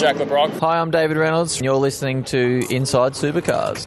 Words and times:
Jack 0.00 0.18
Le 0.18 0.24
Brocq. 0.24 0.58
Hi, 0.60 0.80
I'm 0.80 0.90
David 0.90 1.18
Reynolds. 1.18 1.56
and 1.56 1.64
You're 1.66 1.74
listening 1.74 2.24
to 2.24 2.62
Inside 2.70 3.12
Supercars. 3.12 3.86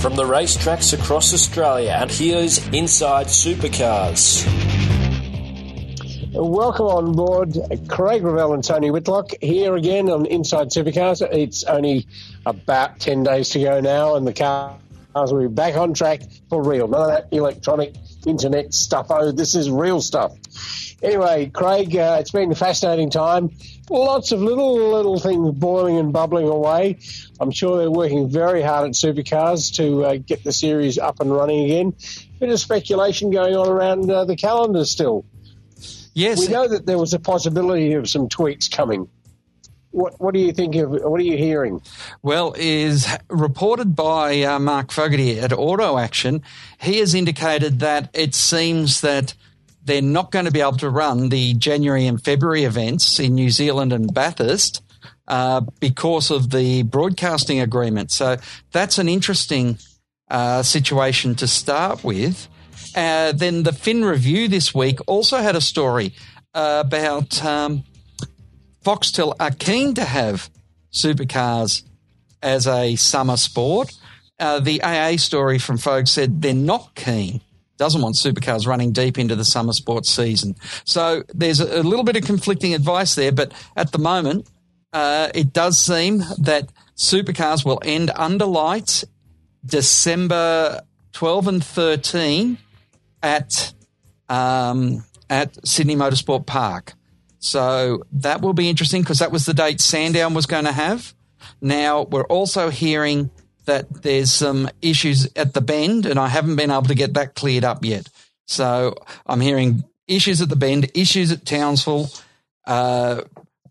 From 0.00 0.16
the 0.16 0.22
racetracks 0.22 0.98
across 0.98 1.34
Australia, 1.34 1.98
and 2.00 2.10
here's 2.10 2.66
Inside 2.68 3.26
Supercars. 3.26 4.46
Welcome 6.32 6.86
on 6.86 7.12
board, 7.12 7.58
Craig 7.88 8.22
Revell 8.22 8.54
and 8.54 8.64
Tony 8.64 8.90
Whitlock 8.90 9.32
here 9.42 9.76
again 9.76 10.08
on 10.08 10.24
Inside 10.24 10.68
Supercars. 10.68 11.20
It's 11.30 11.64
only 11.64 12.06
about 12.46 13.00
10 13.00 13.22
days 13.22 13.50
to 13.50 13.60
go 13.60 13.82
now, 13.82 14.14
and 14.14 14.26
the 14.26 14.32
cars 14.32 15.30
will 15.30 15.46
be 15.46 15.54
back 15.54 15.76
on 15.76 15.92
track 15.92 16.22
for 16.48 16.62
real. 16.62 16.88
None 16.88 17.02
of 17.02 17.08
that 17.08 17.28
electronic 17.36 17.96
internet 18.24 18.72
stuff. 18.72 19.08
Oh, 19.10 19.30
this 19.30 19.54
is 19.54 19.68
real 19.68 20.00
stuff. 20.00 20.32
Anyway, 21.02 21.50
Craig, 21.52 21.96
uh, 21.96 22.18
it's 22.20 22.30
been 22.30 22.52
a 22.52 22.54
fascinating 22.54 23.10
time. 23.10 23.50
Lots 23.90 24.30
of 24.30 24.40
little, 24.40 24.92
little 24.92 25.18
things 25.18 25.50
boiling 25.58 25.98
and 25.98 26.12
bubbling 26.12 26.46
away. 26.46 27.00
I'm 27.40 27.50
sure 27.50 27.78
they're 27.78 27.90
working 27.90 28.28
very 28.28 28.62
hard 28.62 28.86
at 28.86 28.92
Supercars 28.92 29.74
to 29.76 30.04
uh, 30.04 30.16
get 30.16 30.44
the 30.44 30.52
series 30.52 30.98
up 30.98 31.20
and 31.20 31.32
running 31.32 31.64
again. 31.64 31.94
Bit 32.38 32.50
of 32.50 32.60
speculation 32.60 33.30
going 33.32 33.56
on 33.56 33.68
around 33.68 34.10
uh, 34.10 34.24
the 34.24 34.36
calendar 34.36 34.84
still. 34.84 35.24
Yes. 36.14 36.40
We 36.40 36.48
know 36.48 36.68
that 36.68 36.86
there 36.86 36.98
was 36.98 37.14
a 37.14 37.18
possibility 37.18 37.94
of 37.94 38.08
some 38.08 38.28
tweaks 38.28 38.68
coming. 38.68 39.08
What, 39.90 40.20
what 40.20 40.34
do 40.34 40.40
you 40.40 40.52
think 40.52 40.76
of? 40.76 40.90
What 40.90 41.20
are 41.20 41.24
you 41.24 41.36
hearing? 41.36 41.82
Well, 42.22 42.54
is 42.56 43.08
reported 43.28 43.96
by 43.96 44.42
uh, 44.42 44.58
Mark 44.58 44.90
Fogarty 44.90 45.38
at 45.38 45.52
Auto 45.52 45.98
Action. 45.98 46.42
He 46.80 46.98
has 46.98 47.12
indicated 47.12 47.80
that 47.80 48.08
it 48.14 48.34
seems 48.34 49.00
that 49.02 49.34
they're 49.84 50.02
not 50.02 50.30
going 50.30 50.44
to 50.44 50.50
be 50.50 50.60
able 50.60 50.76
to 50.78 50.90
run 50.90 51.28
the 51.28 51.54
January 51.54 52.06
and 52.06 52.22
February 52.22 52.64
events 52.64 53.18
in 53.18 53.34
New 53.34 53.50
Zealand 53.50 53.92
and 53.92 54.12
Bathurst 54.12 54.82
uh, 55.28 55.60
because 55.80 56.30
of 56.30 56.50
the 56.50 56.82
broadcasting 56.84 57.60
agreement. 57.60 58.10
So 58.10 58.36
that's 58.70 58.98
an 58.98 59.08
interesting 59.08 59.78
uh, 60.30 60.62
situation 60.62 61.34
to 61.36 61.46
start 61.46 62.04
with. 62.04 62.48
Uh, 62.94 63.32
then 63.32 63.62
the 63.62 63.72
Fin 63.72 64.04
Review 64.04 64.48
this 64.48 64.74
week 64.74 64.98
also 65.06 65.38
had 65.38 65.56
a 65.56 65.60
story 65.60 66.12
about 66.54 67.42
um, 67.44 67.84
Foxtel 68.84 69.34
are 69.40 69.50
keen 69.50 69.94
to 69.94 70.04
have 70.04 70.50
supercars 70.92 71.82
as 72.42 72.66
a 72.66 72.96
summer 72.96 73.36
sport. 73.36 73.92
Uh, 74.38 74.58
the 74.58 74.82
AA 74.82 75.16
story 75.16 75.58
from 75.58 75.78
folks 75.78 76.10
said 76.10 76.42
they're 76.42 76.54
not 76.54 76.94
keen. 76.94 77.40
Doesn't 77.82 78.00
want 78.00 78.14
supercars 78.14 78.64
running 78.64 78.92
deep 78.92 79.18
into 79.18 79.34
the 79.34 79.44
summer 79.44 79.72
sports 79.72 80.08
season. 80.08 80.54
So 80.84 81.24
there's 81.34 81.58
a, 81.58 81.82
little 81.82 82.04
bit 82.04 82.14
of 82.14 82.22
conflicting 82.22 82.74
advice 82.74 83.16
there, 83.16 83.32
but 83.32 83.52
at 83.74 83.90
the 83.90 83.98
moment, 83.98 84.48
uh, 84.92 85.30
it 85.34 85.52
does 85.52 85.78
seem 85.78 86.18
that 86.38 86.70
supercars 86.96 87.64
will 87.64 87.82
end 87.84 88.12
under 88.14 88.44
lights 88.44 89.04
December 89.66 90.82
12 91.10 91.48
and 91.48 91.64
13 91.64 92.56
at 93.20 93.72
um, 94.28 95.04
at 95.28 95.66
Sydney 95.66 95.96
Motorsport 95.96 96.46
Park. 96.46 96.92
So 97.40 98.04
that 98.12 98.42
will 98.42 98.52
be 98.52 98.68
interesting 98.68 99.02
because 99.02 99.18
that 99.18 99.32
was 99.32 99.44
the 99.44 99.54
date 99.54 99.80
Sandown 99.80 100.34
was 100.34 100.46
going 100.46 100.66
to 100.66 100.72
have. 100.72 101.14
Now 101.60 102.02
we're 102.02 102.26
also 102.26 102.70
hearing 102.70 103.32
that 103.64 104.02
there's 104.02 104.30
some 104.30 104.68
issues 104.80 105.28
at 105.36 105.54
the 105.54 105.60
bend, 105.60 106.06
and 106.06 106.18
I 106.18 106.28
haven't 106.28 106.56
been 106.56 106.70
able 106.70 106.82
to 106.84 106.94
get 106.94 107.14
that 107.14 107.34
cleared 107.34 107.64
up 107.64 107.84
yet. 107.84 108.08
So 108.46 108.96
I'm 109.26 109.40
hearing 109.40 109.84
issues 110.06 110.42
at 110.42 110.48
the 110.48 110.56
bend, 110.56 110.90
issues 110.94 111.32
at 111.32 111.46
Townsville. 111.46 112.10
Uh, 112.66 113.22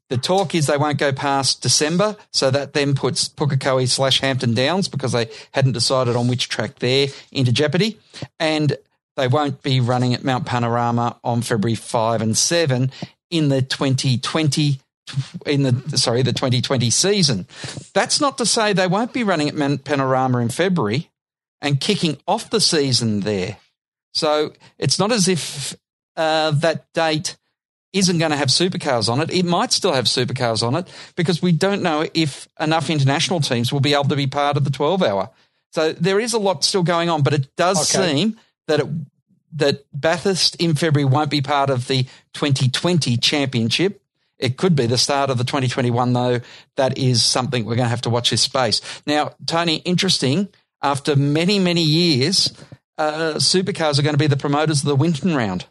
the 0.10 0.18
talk 0.18 0.56
is 0.56 0.68
they 0.68 0.78
won't 0.78 0.98
go 0.98 1.14
past 1.14 1.62
December, 1.62 2.18
so 2.32 2.52
that 2.52 2.74
then 2.74 2.96
puts 2.96 3.30
Pukekohe 3.30 3.88
slash 3.88 4.20
Hampton 4.20 4.54
Downs 4.54 4.90
because 4.90 5.14
they 5.14 5.30
hadn't 5.54 5.72
decided 5.72 6.16
on 6.16 6.28
which 6.28 6.50
track 6.50 6.80
there 6.80 7.08
into 7.32 7.52
jeopardy. 7.52 7.98
And 8.40 8.76
they 9.16 9.28
won't 9.28 9.62
be 9.62 9.80
running 9.80 10.14
at 10.14 10.24
Mount 10.24 10.46
Panorama 10.46 11.18
on 11.24 11.42
February 11.42 11.76
5 11.76 12.22
and 12.22 12.38
7 12.38 12.92
in 13.30 13.50
the 13.50 13.62
2020 13.62 14.80
in 15.46 15.64
the 15.64 15.98
sorry 15.98 16.22
the 16.22 16.34
2020 16.34 16.90
season. 16.90 17.48
That's 17.94 18.22
not 18.22 18.38
to 18.38 18.46
say 18.46 18.74
they 18.74 18.88
won't 18.88 19.14
be 19.14 19.24
running 19.24 19.50
at 19.50 19.84
Panorama 19.84 20.40
in 20.40 20.50
February 20.50 21.10
and 21.62 21.80
kicking 21.80 22.18
off 22.28 22.50
the 22.50 22.62
season 22.62 23.22
there. 23.22 23.58
So 24.14 24.54
it's 24.78 25.00
not 25.00 25.12
as 25.12 25.28
if 25.28 25.76
uh, 26.18 26.52
that 26.52 26.92
date 26.94 27.38
isn't 27.94 28.20
going 28.20 28.32
to 28.32 28.38
have 28.38 28.48
supercars 28.48 29.10
on 29.10 29.20
it. 29.20 29.32
It 29.32 29.46
might 29.46 29.72
still 29.72 29.94
have 29.94 30.06
supercars 30.06 30.64
on 30.64 30.76
it 30.76 30.88
because 31.16 31.42
we 31.42 31.52
don't 31.52 31.82
know 31.82 32.08
if 32.14 32.48
enough 32.60 32.90
international 32.90 33.42
teams 33.42 33.72
will 33.72 33.82
be 33.82 33.94
able 33.94 34.06
to 34.06 34.16
be 34.16 34.28
part 34.28 34.58
of 34.58 34.64
the 34.64 34.70
12 34.70 35.04
hour. 35.04 35.30
So 35.72 35.94
there 35.94 36.20
is 36.20 36.34
a 36.34 36.40
lot 36.40 36.64
still 36.64 36.84
going 36.84 37.10
on, 37.10 37.22
but 37.22 37.34
it 37.34 37.56
does 37.56 37.96
okay. 37.96 38.14
seem 38.14 38.40
that 38.68 38.82
it, 38.82 38.88
that 39.54 39.86
Bathurst 39.94 40.56
in 40.58 40.76
February 40.76 41.06
won't 41.06 41.30
be 41.30 41.42
part 41.42 41.70
of 41.70 41.88
the 41.88 42.04
2020 42.34 43.18
championship. 43.18 44.02
It 44.42 44.58
could 44.58 44.76
be 44.76 44.88
the 44.88 44.98
start 44.98 45.30
of 45.30 45.38
the 45.38 45.44
2021, 45.44 46.14
though. 46.14 46.42
That 46.76 46.98
is 46.98 47.24
something 47.24 47.64
we're 47.64 47.76
going 47.76 47.86
to 47.86 47.90
have 47.90 48.02
to 48.02 48.10
watch 48.10 48.32
this 48.32 48.42
space. 48.42 48.82
Now, 49.06 49.36
Tony, 49.46 49.78
interesting. 49.78 50.50
After 50.82 51.16
many, 51.16 51.60
many 51.60 51.84
years, 51.84 52.52
uh, 52.98 53.36
supercars 53.36 54.00
are 54.00 54.02
going 54.02 54.16
to 54.16 54.20
be 54.20 54.28
the 54.28 54.36
promoters 54.36 54.82
of 54.82 54.88
the 54.88 54.96
Winton 54.96 55.36
round. 55.36 55.66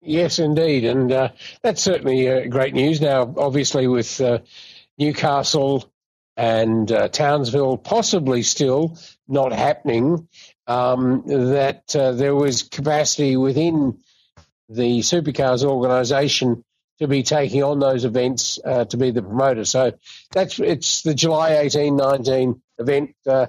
Yes, 0.00 0.38
indeed. 0.38 0.86
And 0.86 1.12
uh, 1.12 1.28
that's 1.62 1.82
certainly 1.82 2.26
uh, 2.26 2.46
great 2.46 2.72
news. 2.72 3.02
Now, 3.02 3.34
obviously, 3.36 3.86
with 3.86 4.18
uh, 4.18 4.38
Newcastle 4.96 5.92
and 6.38 6.90
uh, 6.90 7.08
Townsville 7.08 7.76
possibly 7.76 8.42
still 8.42 8.96
not 9.28 9.52
happening, 9.52 10.26
um, 10.66 11.22
that 11.26 11.94
uh, 11.94 12.12
there 12.12 12.34
was 12.34 12.62
capacity 12.62 13.36
within 13.36 13.98
the 14.70 15.00
supercars 15.00 15.64
organisation 15.64 16.64
to 17.00 17.08
be 17.08 17.22
taking 17.22 17.62
on 17.62 17.80
those 17.80 18.04
events 18.04 18.58
uh, 18.64 18.84
to 18.86 18.96
be 18.96 19.10
the 19.10 19.22
promoter. 19.22 19.64
So 19.64 19.92
that's 20.32 20.58
it's 20.58 21.02
the 21.02 21.14
July 21.14 21.58
18 21.58 21.96
19 21.96 22.62
event. 22.78 23.14
Uh, 23.26 23.46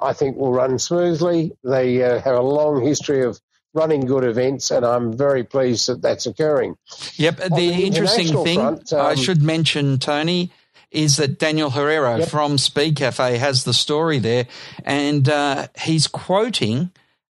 I 0.00 0.12
think 0.12 0.36
will 0.36 0.52
run 0.52 0.78
smoothly. 0.78 1.52
They 1.64 2.02
uh, 2.02 2.20
have 2.20 2.34
a 2.34 2.40
long 2.40 2.82
history 2.82 3.24
of 3.24 3.40
running 3.74 4.02
good 4.02 4.24
events, 4.24 4.70
and 4.70 4.84
I'm 4.84 5.16
very 5.16 5.44
pleased 5.44 5.88
that 5.88 6.02
that's 6.02 6.26
occurring. 6.26 6.76
Yep. 7.16 7.36
The, 7.36 7.48
the 7.48 7.72
interesting 7.84 8.44
thing 8.44 8.58
front, 8.58 8.92
um, 8.92 9.06
I 9.06 9.14
should 9.14 9.42
mention, 9.42 9.98
Tony, 9.98 10.50
is 10.90 11.16
that 11.16 11.38
Daniel 11.38 11.70
Herrero 11.70 12.20
yep. 12.20 12.28
from 12.28 12.58
Speed 12.58 12.96
Cafe 12.96 13.38
has 13.38 13.64
the 13.64 13.74
story 13.74 14.18
there, 14.18 14.46
and 14.84 15.28
uh, 15.28 15.68
he's 15.80 16.06
quoting 16.06 16.90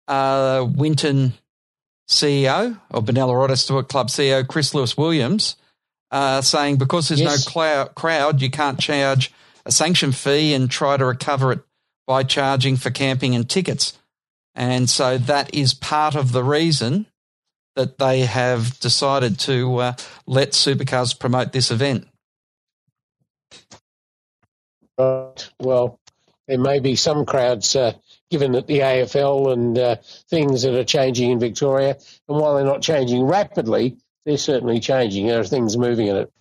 uh, 0.08 0.66
Winton 0.70 1.34
CEO 2.10 2.80
or 2.90 3.02
Benalla 3.02 3.44
Auto 3.44 3.56
Sport 3.56 3.88
Club 3.88 4.08
CEO 4.08 4.46
Chris 4.46 4.74
Lewis 4.74 4.98
Williams 4.98 5.56
uh, 6.12 6.42
saying 6.42 6.78
because 6.78 7.08
there's 7.08 7.22
yes. 7.22 7.46
no 7.46 7.52
clou- 7.52 7.94
crowd, 7.94 8.42
you 8.42 8.50
can't 8.50 8.80
charge 8.80 9.32
a 9.66 9.72
sanction 9.72 10.12
fee 10.12 10.54
and 10.54 10.70
try 10.70 10.98
to 10.98 11.06
recover 11.06 11.52
it 11.52 11.60
by 12.08 12.24
charging 12.24 12.76
for 12.76 12.90
camping 12.90 13.36
and 13.36 13.48
tickets. 13.48 13.98
And 14.56 14.90
so 14.90 15.18
that 15.20 15.54
is 15.54 15.74
part 15.74 16.16
of 16.16 16.32
the 16.32 16.44
reason 16.44 17.06
that 17.76 18.00
they 18.00 18.22
have 18.22 18.80
decided 18.80 19.40
to 19.40 19.78
uh, 19.78 19.94
let 20.26 20.52
supercars 20.52 21.18
promote 21.18 21.52
this 21.52 21.70
event. 21.70 22.08
Right. 24.98 25.50
Well, 25.60 26.00
there 26.48 26.60
may 26.60 26.80
be 26.80 26.96
some 26.96 27.26
crowds, 27.26 27.76
uh, 27.76 27.94
given 28.30 28.54
that 28.54 28.68
the 28.68 28.80
AFL 28.80 29.54
and 29.54 29.78
uh, 29.78 29.96
things 30.30 30.64
that 30.64 30.76
are 30.76 30.84
changing 30.84 31.32
in 31.32 31.40
Victoria, 31.40 31.98
and 32.28 32.38
while 32.38 32.56
they're 32.56 32.66
not 32.66 32.82
changing 32.82 33.24
rapidly, 33.24 33.98
they're 34.26 34.38
certainly 34.38 34.80
changing. 34.80 35.28
There 35.28 35.40
are 35.40 35.46
things 35.46 35.78
moving 35.78 36.08
in 36.08 36.16
it. 36.18 36.34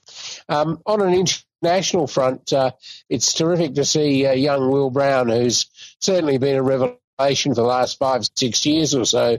Um, 0.48 0.80
on 0.84 1.00
an 1.00 1.14
international 1.14 2.06
front, 2.06 2.52
uh, 2.52 2.72
it's 3.08 3.32
terrific 3.32 3.74
to 3.74 3.84
see 3.84 4.26
uh, 4.26 4.32
young 4.32 4.70
Will 4.70 4.90
Brown, 4.90 5.28
who's 5.28 5.66
certainly 6.00 6.38
been 6.38 6.56
a 6.56 6.62
revelation 6.62 7.52
for 7.52 7.62
the 7.62 7.62
last 7.62 7.98
five, 7.98 8.28
six 8.36 8.64
years 8.64 8.94
or 8.94 9.04
so, 9.04 9.38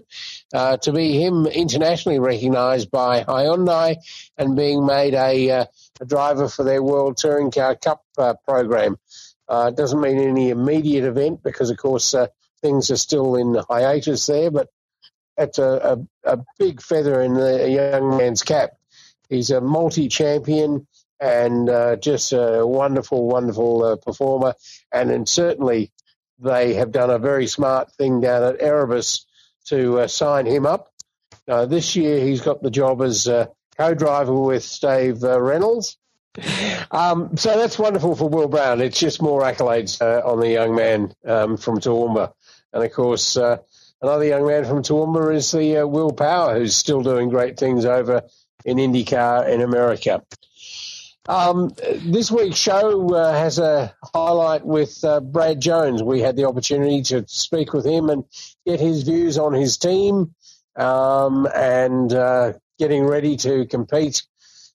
uh, 0.53 0.77
to 0.77 0.91
be 0.91 1.21
him 1.21 1.45
internationally 1.45 2.19
recognised 2.19 2.91
by 2.91 3.23
Hyundai 3.23 3.97
and 4.37 4.55
being 4.55 4.85
made 4.85 5.13
a, 5.13 5.51
uh, 5.51 5.65
a 6.01 6.05
driver 6.05 6.49
for 6.49 6.63
their 6.63 6.83
World 6.83 7.17
Touring 7.17 7.51
Car 7.51 7.75
Cup 7.75 8.03
uh, 8.17 8.33
program. 8.45 8.97
Uh, 9.47 9.71
doesn't 9.71 10.01
mean 10.01 10.19
any 10.19 10.49
immediate 10.49 11.05
event 11.05 11.41
because, 11.41 11.69
of 11.71 11.77
course, 11.77 12.13
uh, 12.13 12.27
things 12.61 12.91
are 12.91 12.97
still 12.97 13.35
in 13.35 13.55
hiatus 13.69 14.25
there, 14.25 14.51
but 14.51 14.67
it's 15.37 15.57
a, 15.57 15.97
a, 16.23 16.33
a 16.33 16.43
big 16.57 16.81
feather 16.81 17.21
in 17.21 17.33
the 17.33 17.69
young 17.69 18.17
man's 18.17 18.43
cap. 18.43 18.71
He's 19.29 19.51
a 19.51 19.61
multi 19.61 20.09
champion 20.09 20.87
and 21.19 21.69
uh, 21.69 21.95
just 21.97 22.33
a 22.33 22.65
wonderful, 22.65 23.27
wonderful 23.27 23.83
uh, 23.83 23.95
performer. 23.97 24.55
And 24.91 25.09
then 25.09 25.25
certainly 25.25 25.91
they 26.39 26.75
have 26.75 26.91
done 26.91 27.09
a 27.09 27.19
very 27.19 27.47
smart 27.47 27.91
thing 27.93 28.21
down 28.21 28.43
at 28.43 28.61
Erebus 28.61 29.25
to 29.67 29.99
uh, 29.99 30.07
sign 30.07 30.45
him 30.45 30.65
up. 30.65 30.91
this 31.45 31.95
year 31.95 32.19
he's 32.25 32.41
got 32.41 32.61
the 32.61 32.71
job 32.71 33.01
as 33.01 33.27
uh, 33.27 33.47
co-driver 33.77 34.33
with 34.33 34.63
Steve 34.63 35.23
uh, 35.23 35.39
Reynolds. 35.39 35.97
Um, 36.91 37.35
so 37.37 37.57
that's 37.57 37.77
wonderful 37.79 38.15
for 38.15 38.29
Will 38.29 38.47
Brown. 38.47 38.81
It's 38.81 38.99
just 38.99 39.21
more 39.21 39.41
accolades 39.41 40.01
uh, 40.01 40.25
on 40.27 40.39
the 40.39 40.49
young 40.49 40.75
man 40.75 41.13
um, 41.25 41.57
from 41.57 41.79
Toowoomba. 41.79 42.33
And 42.73 42.83
of 42.83 42.91
course, 42.91 43.37
uh, 43.37 43.57
another 44.01 44.25
young 44.25 44.45
man 44.45 44.65
from 44.65 44.83
Toowoomba 44.83 45.35
is 45.35 45.51
the 45.51 45.79
uh, 45.79 45.87
Will 45.87 46.11
Power, 46.11 46.57
who's 46.57 46.75
still 46.75 47.01
doing 47.01 47.29
great 47.29 47.57
things 47.57 47.85
over 47.85 48.23
in 48.65 48.77
IndyCar 48.77 49.49
in 49.49 49.61
America. 49.61 50.23
Um, 51.27 51.71
this 51.95 52.31
week's 52.31 52.57
show 52.57 53.13
uh, 53.13 53.33
has 53.33 53.59
a 53.59 53.93
highlight 54.03 54.65
with 54.65 55.03
uh, 55.03 55.19
Brad 55.19 55.61
Jones. 55.61 56.01
We 56.01 56.21
had 56.21 56.35
the 56.35 56.45
opportunity 56.45 57.03
to 57.03 57.25
speak 57.27 57.71
with 57.73 57.85
him 57.85 58.09
and 58.09 58.23
get 58.65 58.79
his 58.79 59.03
views 59.03 59.37
on 59.37 59.53
his 59.53 59.77
team 59.77 60.33
um, 60.75 61.47
and 61.53 62.11
uh, 62.11 62.53
getting 62.79 63.03
ready 63.03 63.37
to 63.37 63.67
compete 63.67 64.23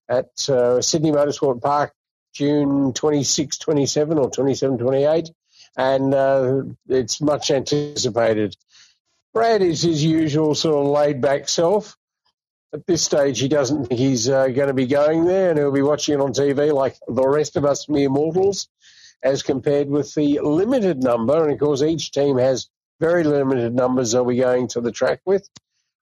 at 0.08 0.48
uh, 0.48 0.80
Sydney 0.80 1.10
Motorsport 1.10 1.60
Park 1.60 1.92
June 2.34 2.92
26, 2.92 3.58
27 3.58 4.18
or 4.18 4.30
27, 4.30 4.78
28. 4.78 5.30
And 5.76 6.14
uh, 6.14 6.62
it's 6.88 7.20
much 7.20 7.50
anticipated. 7.50 8.56
Brad 9.32 9.62
is 9.62 9.82
his 9.82 10.04
usual 10.04 10.54
sort 10.54 10.84
of 10.84 10.92
laid 10.92 11.20
back 11.20 11.48
self 11.48 11.96
at 12.74 12.86
this 12.88 13.04
stage, 13.04 13.38
he 13.38 13.46
doesn't 13.46 13.86
think 13.86 14.00
he's 14.00 14.28
uh, 14.28 14.48
going 14.48 14.66
to 14.66 14.74
be 14.74 14.86
going 14.86 15.24
there, 15.24 15.50
and 15.50 15.58
he'll 15.58 15.70
be 15.70 15.80
watching 15.80 16.14
it 16.14 16.20
on 16.20 16.32
TV 16.32 16.74
like 16.74 16.96
the 17.06 17.26
rest 17.26 17.54
of 17.54 17.64
us 17.64 17.88
mere 17.88 18.08
mortals, 18.08 18.68
as 19.22 19.44
compared 19.44 19.88
with 19.88 20.12
the 20.14 20.40
limited 20.40 21.00
number. 21.00 21.44
And 21.44 21.52
of 21.52 21.60
course, 21.60 21.82
each 21.82 22.10
team 22.10 22.36
has 22.38 22.68
very 22.98 23.22
limited 23.22 23.74
numbers. 23.74 24.16
Are 24.16 24.24
we 24.24 24.38
going 24.38 24.66
to 24.68 24.80
the 24.80 24.90
track 24.90 25.20
with? 25.24 25.48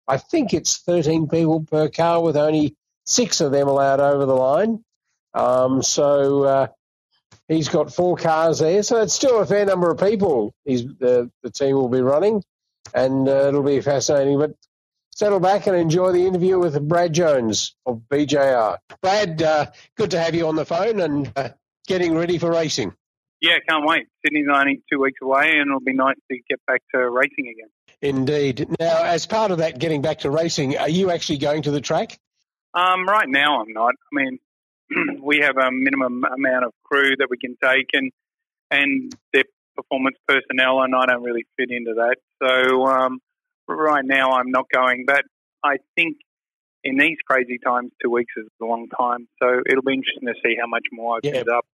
I 0.08 0.16
think 0.16 0.54
it's 0.54 0.78
13 0.78 1.28
people 1.28 1.60
per 1.60 1.90
car, 1.90 2.22
with 2.22 2.38
only 2.38 2.75
six 3.04 3.42
of 3.42 3.52
them 3.52 3.68
allowed 3.68 4.00
over 4.00 4.25
the 4.25 4.34
line. 4.34 4.82
Um, 5.34 5.82
so 5.82 6.42
uh, 6.44 6.66
he's 7.48 7.68
got 7.68 7.92
four 7.92 8.16
cars 8.16 8.58
there, 8.60 8.82
so 8.82 9.02
it's 9.02 9.14
still 9.14 9.40
a 9.40 9.46
fair 9.46 9.64
number 9.66 9.90
of 9.90 9.98
people. 9.98 10.54
He's 10.64 10.84
the 10.84 11.30
the 11.42 11.50
team 11.50 11.74
will 11.74 11.88
be 11.88 12.00
running, 12.00 12.42
and 12.94 13.28
uh, 13.28 13.48
it'll 13.48 13.62
be 13.62 13.80
fascinating. 13.80 14.38
But 14.38 14.54
settle 15.10 15.40
back 15.40 15.66
and 15.66 15.76
enjoy 15.76 16.12
the 16.12 16.26
interview 16.26 16.58
with 16.58 16.80
Brad 16.88 17.12
Jones 17.12 17.74
of 17.86 18.02
BJR. 18.10 18.78
Brad, 19.00 19.42
uh, 19.42 19.66
good 19.96 20.12
to 20.12 20.20
have 20.20 20.34
you 20.34 20.48
on 20.48 20.56
the 20.56 20.64
phone 20.64 21.00
and 21.00 21.32
uh, 21.36 21.50
getting 21.86 22.14
ready 22.14 22.38
for 22.38 22.50
racing. 22.50 22.94
Yeah, 23.40 23.58
can't 23.68 23.84
wait. 23.84 24.06
Sydney's 24.24 24.46
only 24.52 24.82
two 24.90 25.00
weeks 25.00 25.18
away, 25.20 25.50
and 25.58 25.68
it'll 25.68 25.80
be 25.80 25.94
nice 25.94 26.16
to 26.30 26.38
get 26.48 26.60
back 26.66 26.80
to 26.94 27.10
racing 27.10 27.48
again. 27.48 27.68
Indeed. 28.00 28.68
Now, 28.78 29.02
as 29.04 29.26
part 29.26 29.50
of 29.50 29.58
that 29.58 29.78
getting 29.78 30.00
back 30.00 30.20
to 30.20 30.30
racing, 30.30 30.78
are 30.78 30.88
you 30.88 31.10
actually 31.10 31.38
going 31.38 31.62
to 31.62 31.72
the 31.72 31.80
track? 31.80 32.18
Um, 32.74 33.06
right 33.06 33.28
now, 33.28 33.60
I'm 33.60 33.72
not. 33.72 33.94
I 33.94 34.14
mean, 34.14 34.38
we 35.22 35.40
have 35.42 35.56
a 35.56 35.70
minimum 35.70 36.24
amount 36.24 36.64
of 36.64 36.72
crew 36.84 37.16
that 37.18 37.28
we 37.30 37.38
can 37.38 37.56
take, 37.62 37.88
and 37.92 38.10
and 38.70 39.14
their 39.32 39.44
performance 39.76 40.16
personnel, 40.26 40.82
and 40.82 40.94
I 40.94 41.06
don't 41.06 41.22
really 41.22 41.46
fit 41.56 41.70
into 41.70 41.94
that. 41.94 42.16
So 42.42 42.86
um, 42.86 43.20
right 43.68 44.04
now 44.04 44.32
I'm 44.32 44.50
not 44.50 44.66
going, 44.72 45.04
but 45.06 45.24
I 45.64 45.76
think 45.96 46.16
in 46.84 46.96
these 46.96 47.16
crazy 47.26 47.58
times, 47.64 47.92
two 48.02 48.10
weeks 48.10 48.32
is 48.36 48.46
a 48.60 48.64
long 48.64 48.88
time. 48.88 49.28
So 49.40 49.60
it'll 49.68 49.82
be 49.82 49.94
interesting 49.94 50.26
to 50.26 50.34
see 50.44 50.56
how 50.60 50.66
much 50.66 50.86
more 50.92 51.18
opens 51.18 51.48
up, 51.48 51.66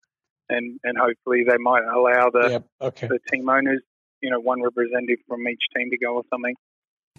and 0.48 0.78
and 0.84 0.98
hopefully 0.98 1.44
they 1.48 1.58
might 1.58 1.84
allow 1.84 2.30
the 2.30 2.64
okay. 2.80 3.08
the 3.08 3.18
team 3.30 3.48
owners, 3.48 3.82
you 4.20 4.30
know, 4.30 4.40
one 4.40 4.62
representative 4.62 5.18
from 5.26 5.46
each 5.48 5.62
team 5.76 5.90
to 5.90 5.98
go 5.98 6.16
or 6.16 6.22
something. 6.30 6.54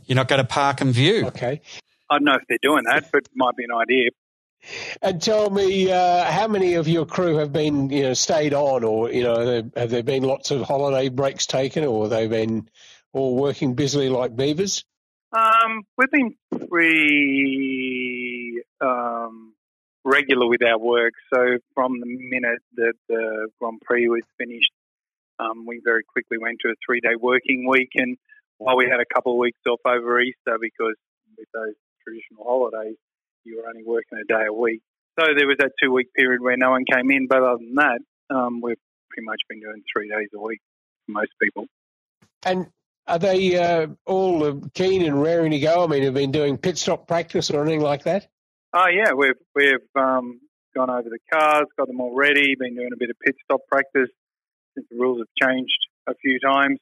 You're 0.06 0.16
not 0.16 0.28
going 0.28 0.42
to 0.42 0.48
park 0.48 0.82
and 0.82 0.94
view. 0.94 1.26
Okay. 1.28 1.62
I 2.10 2.16
don't 2.16 2.24
know 2.24 2.36
if 2.36 2.44
they're 2.48 2.58
doing 2.62 2.86
that, 2.86 3.12
but 3.12 3.20
it 3.20 3.30
might 3.36 3.56
be 3.56 3.66
an 3.66 3.72
idea. 3.72 4.10
And 5.02 5.22
tell 5.22 5.50
me, 5.50 5.92
uh, 5.92 6.26
how 6.26 6.48
many 6.48 6.76
of 6.76 6.88
your 6.88 7.06
crew 7.06 7.38
have 7.38 7.52
been, 7.54 7.90
you 7.90 8.04
know, 8.04 8.14
stayed 8.14 8.54
on, 8.54 8.84
or 8.84 9.12
you 9.12 9.24
know, 9.24 9.70
have 9.76 9.90
there 9.90 10.04
been 10.04 10.24
lots 10.24 10.52
of 10.52 10.62
holiday 10.62 11.10
breaks 11.10 11.46
taken, 11.46 11.86
or 11.86 12.04
have 12.04 12.12
they 12.12 12.28
been 12.28 12.70
all 13.14 13.36
working 13.36 13.74
busily 13.76 14.10
like 14.10 14.36
beavers? 14.36 14.84
Um, 15.32 15.84
we've 15.98 16.12
been 16.12 16.36
pretty 16.68 18.62
um, 18.82 19.54
regular 20.04 20.48
with 20.48 20.64
our 20.64 20.78
work. 20.80 21.14
So 21.34 21.60
from 21.74 22.00
the 22.00 22.06
minute 22.08 22.62
that 22.76 22.94
the 23.08 23.48
Grand 23.60 23.82
Prix 23.82 24.08
was 24.10 24.24
finished, 24.38 24.72
um, 25.40 25.66
we 25.66 25.82
very 25.84 26.04
quickly 26.04 26.38
went 26.38 26.60
to 26.62 26.70
a 26.70 26.76
three-day 26.86 27.16
working 27.20 27.68
week. 27.68 27.92
And 27.96 28.18
while 28.58 28.76
we 28.76 28.88
had 28.90 29.00
a 29.00 29.06
couple 29.14 29.34
of 29.34 29.38
weeks 29.38 29.60
off 29.68 29.80
over 29.86 30.20
Easter, 30.20 30.58
because 30.60 30.96
with 31.38 31.48
those 31.54 31.76
traditional 32.04 32.44
holidays, 32.44 32.98
you 33.44 33.58
were 33.58 33.70
only 33.70 33.84
working 33.84 34.20
a 34.20 34.26
day 34.26 34.46
a 34.48 34.54
week. 34.54 34.82
So 35.20 35.26
there 35.36 35.48
was 35.48 35.58
that 35.60 35.72
two-week 35.82 36.14
period 36.14 36.42
where 36.42 36.58
no 36.58 36.72
one 36.72 36.86
came 36.86 37.12
in. 37.12 37.28
But 37.28 37.44
other 37.44 37.58
than 37.58 37.76
that, 37.76 38.00
um, 38.30 38.62
we've 38.62 38.78
pretty 39.10 39.26
much 39.26 39.42
been 39.50 39.60
doing 39.60 39.84
three 39.92 40.10
days 40.10 40.30
a 40.34 40.40
week 40.40 40.62
for 41.06 41.14
most 41.14 41.32
people. 41.42 41.66
And 42.46 42.68
are 43.08 43.20
they 43.20 43.58
uh, 43.58 43.88
all 44.06 44.44
uh, 44.44 44.56
keen 44.74 45.04
and 45.04 45.22
raring 45.22 45.52
to 45.52 45.60
go? 45.60 45.84
I 45.84 45.88
mean, 45.88 46.04
have 46.04 46.14
been 46.14 46.32
doing 46.32 46.58
pit 46.58 46.78
stop 46.78 47.08
practice 47.08 47.50
or 47.52 47.62
anything 47.62 47.82
like 47.82 48.04
that? 48.04 48.28
Oh 48.74 48.88
yeah, 48.88 49.14
we've 49.14 49.34
we've 49.56 49.90
um, 49.96 50.40
gone 50.76 50.92
over 50.92 51.10
the 51.10 51.18
cars, 51.34 51.66
got 51.76 51.88
them 51.88 52.00
all 52.00 52.16
ready. 52.16 52.56
Been 52.56 52.76
doing 52.76 52.92
a 52.94 52.98
bit 52.98 53.10
of 53.10 53.16
pit 53.20 53.36
stop 53.44 53.62
practice 53.68 54.10
since 54.76 54.88
the 54.92 54.98
rules 54.98 55.20
have 55.20 55.50
changed 55.50 55.88
a 56.08 56.14
few 56.22 56.40
times. 56.40 56.78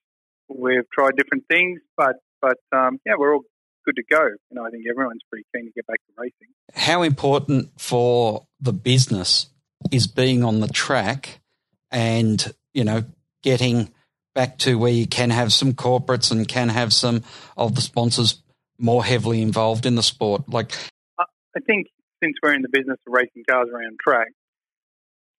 We've 0.49 0.89
tried 0.93 1.15
different 1.15 1.45
things, 1.49 1.79
but 1.95 2.17
but 2.41 2.57
um, 2.75 2.99
yeah, 3.05 3.13
we're 3.17 3.35
all 3.35 3.43
good 3.87 3.95
to 3.95 4.03
go. 4.09 4.23
You 4.23 4.55
know, 4.55 4.65
I 4.65 4.69
think 4.69 4.85
everyone's 4.89 5.21
pretty 5.29 5.45
keen 5.55 5.65
to 5.65 5.71
get 5.71 5.87
back 5.87 5.99
to 6.07 6.13
racing. 6.17 6.53
How 6.73 7.03
important 7.03 7.71
for 7.79 8.45
the 8.59 8.73
business 8.73 9.47
is 9.91 10.07
being 10.07 10.43
on 10.43 10.59
the 10.59 10.67
track, 10.67 11.39
and 11.91 12.53
you 12.73 12.83
know, 12.83 13.03
getting 13.43 13.91
back 14.35 14.57
to 14.59 14.77
where 14.77 14.91
you 14.91 15.07
can 15.07 15.29
have 15.29 15.51
some 15.51 15.73
corporates 15.73 16.31
and 16.31 16.47
can 16.47 16.69
have 16.69 16.93
some 16.93 17.23
of 17.55 17.75
the 17.75 17.81
sponsors 17.81 18.43
more 18.77 19.03
heavily 19.03 19.41
involved 19.41 19.85
in 19.85 19.95
the 19.95 20.03
sport? 20.03 20.47
Like, 20.47 20.73
I 21.19 21.59
think 21.65 21.87
since 22.23 22.35
we're 22.43 22.53
in 22.53 22.61
the 22.61 22.69
business 22.69 22.97
of 23.07 23.13
racing 23.13 23.43
cars 23.49 23.69
around 23.73 23.97
track, 23.99 24.27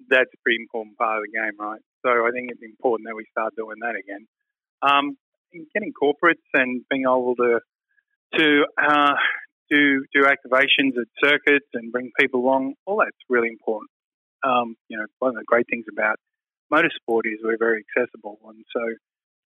that's 0.09 0.31
a 0.33 0.39
pretty 0.43 0.61
important 0.61 0.97
part 0.97 1.19
of 1.19 1.25
the 1.25 1.39
game, 1.39 1.53
right? 1.59 1.81
So 2.05 2.11
I 2.27 2.31
think 2.33 2.51
it's 2.51 2.63
important 2.63 3.09
that 3.09 3.15
we 3.15 3.25
start 3.31 3.55
doing 3.57 3.77
that 3.83 3.95
again. 3.95 4.27
Um, 4.83 5.17
getting 5.75 5.93
corporates 5.93 6.47
and 6.55 6.83
being 6.91 7.03
able 7.03 7.35
to 7.37 7.61
to 8.37 8.65
uh, 8.81 9.15
do 9.71 10.05
do 10.13 10.23
activations 10.23 10.99
at 10.99 11.07
circuits 11.23 11.67
and 11.75 11.93
bring 11.93 12.11
people 12.19 12.41
along, 12.41 12.75
all 12.87 12.99
that's 12.99 13.17
really 13.29 13.49
important. 13.49 13.91
Um, 14.45 14.77
you 14.89 14.97
know, 14.99 15.07
one 15.19 15.31
of 15.31 15.37
the 15.37 15.45
great 15.45 15.67
things 15.69 15.87
about 15.91 16.17
motorsport 16.73 17.23
is 17.25 17.41
we're 17.43 17.59
very 17.59 17.85
accessible, 17.97 18.39
and 18.47 18.65
so 18.75 18.83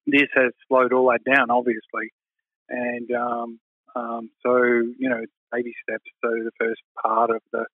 this 0.05 0.29
has 0.35 0.51
slowed 0.67 0.93
all 0.93 1.11
that 1.11 1.23
down, 1.29 1.51
obviously. 1.51 2.11
And 2.69 3.11
um, 3.11 3.59
um, 3.95 4.29
so, 4.45 4.55
you 4.55 5.09
know, 5.09 5.21
baby 5.51 5.73
steps. 5.83 6.05
So 6.23 6.29
the 6.31 6.51
first 6.59 6.81
part 7.01 7.29
of 7.29 7.41
the 7.51 7.65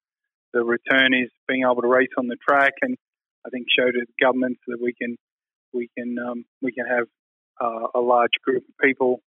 the 0.54 0.64
return 0.64 1.14
is 1.16 1.30
being 1.48 1.64
able 1.64 1.82
to 1.82 1.88
race 1.88 2.14
on 2.18 2.28
the 2.28 2.38
track, 2.48 2.74
and 2.82 2.96
I 3.46 3.50
think 3.50 3.66
show 3.78 3.86
to 3.86 3.92
the 3.92 4.24
governments 4.24 4.62
that 4.68 4.80
we 4.82 4.94
can 4.94 5.18
we 5.74 5.90
can 5.98 6.18
um, 6.20 6.46
we 6.62 6.72
can 6.72 6.86
have 6.86 7.08
uh, 7.62 7.88
a 7.96 8.00
large 8.00 8.34
group 8.44 8.64
of 8.68 8.78
people 8.82 9.20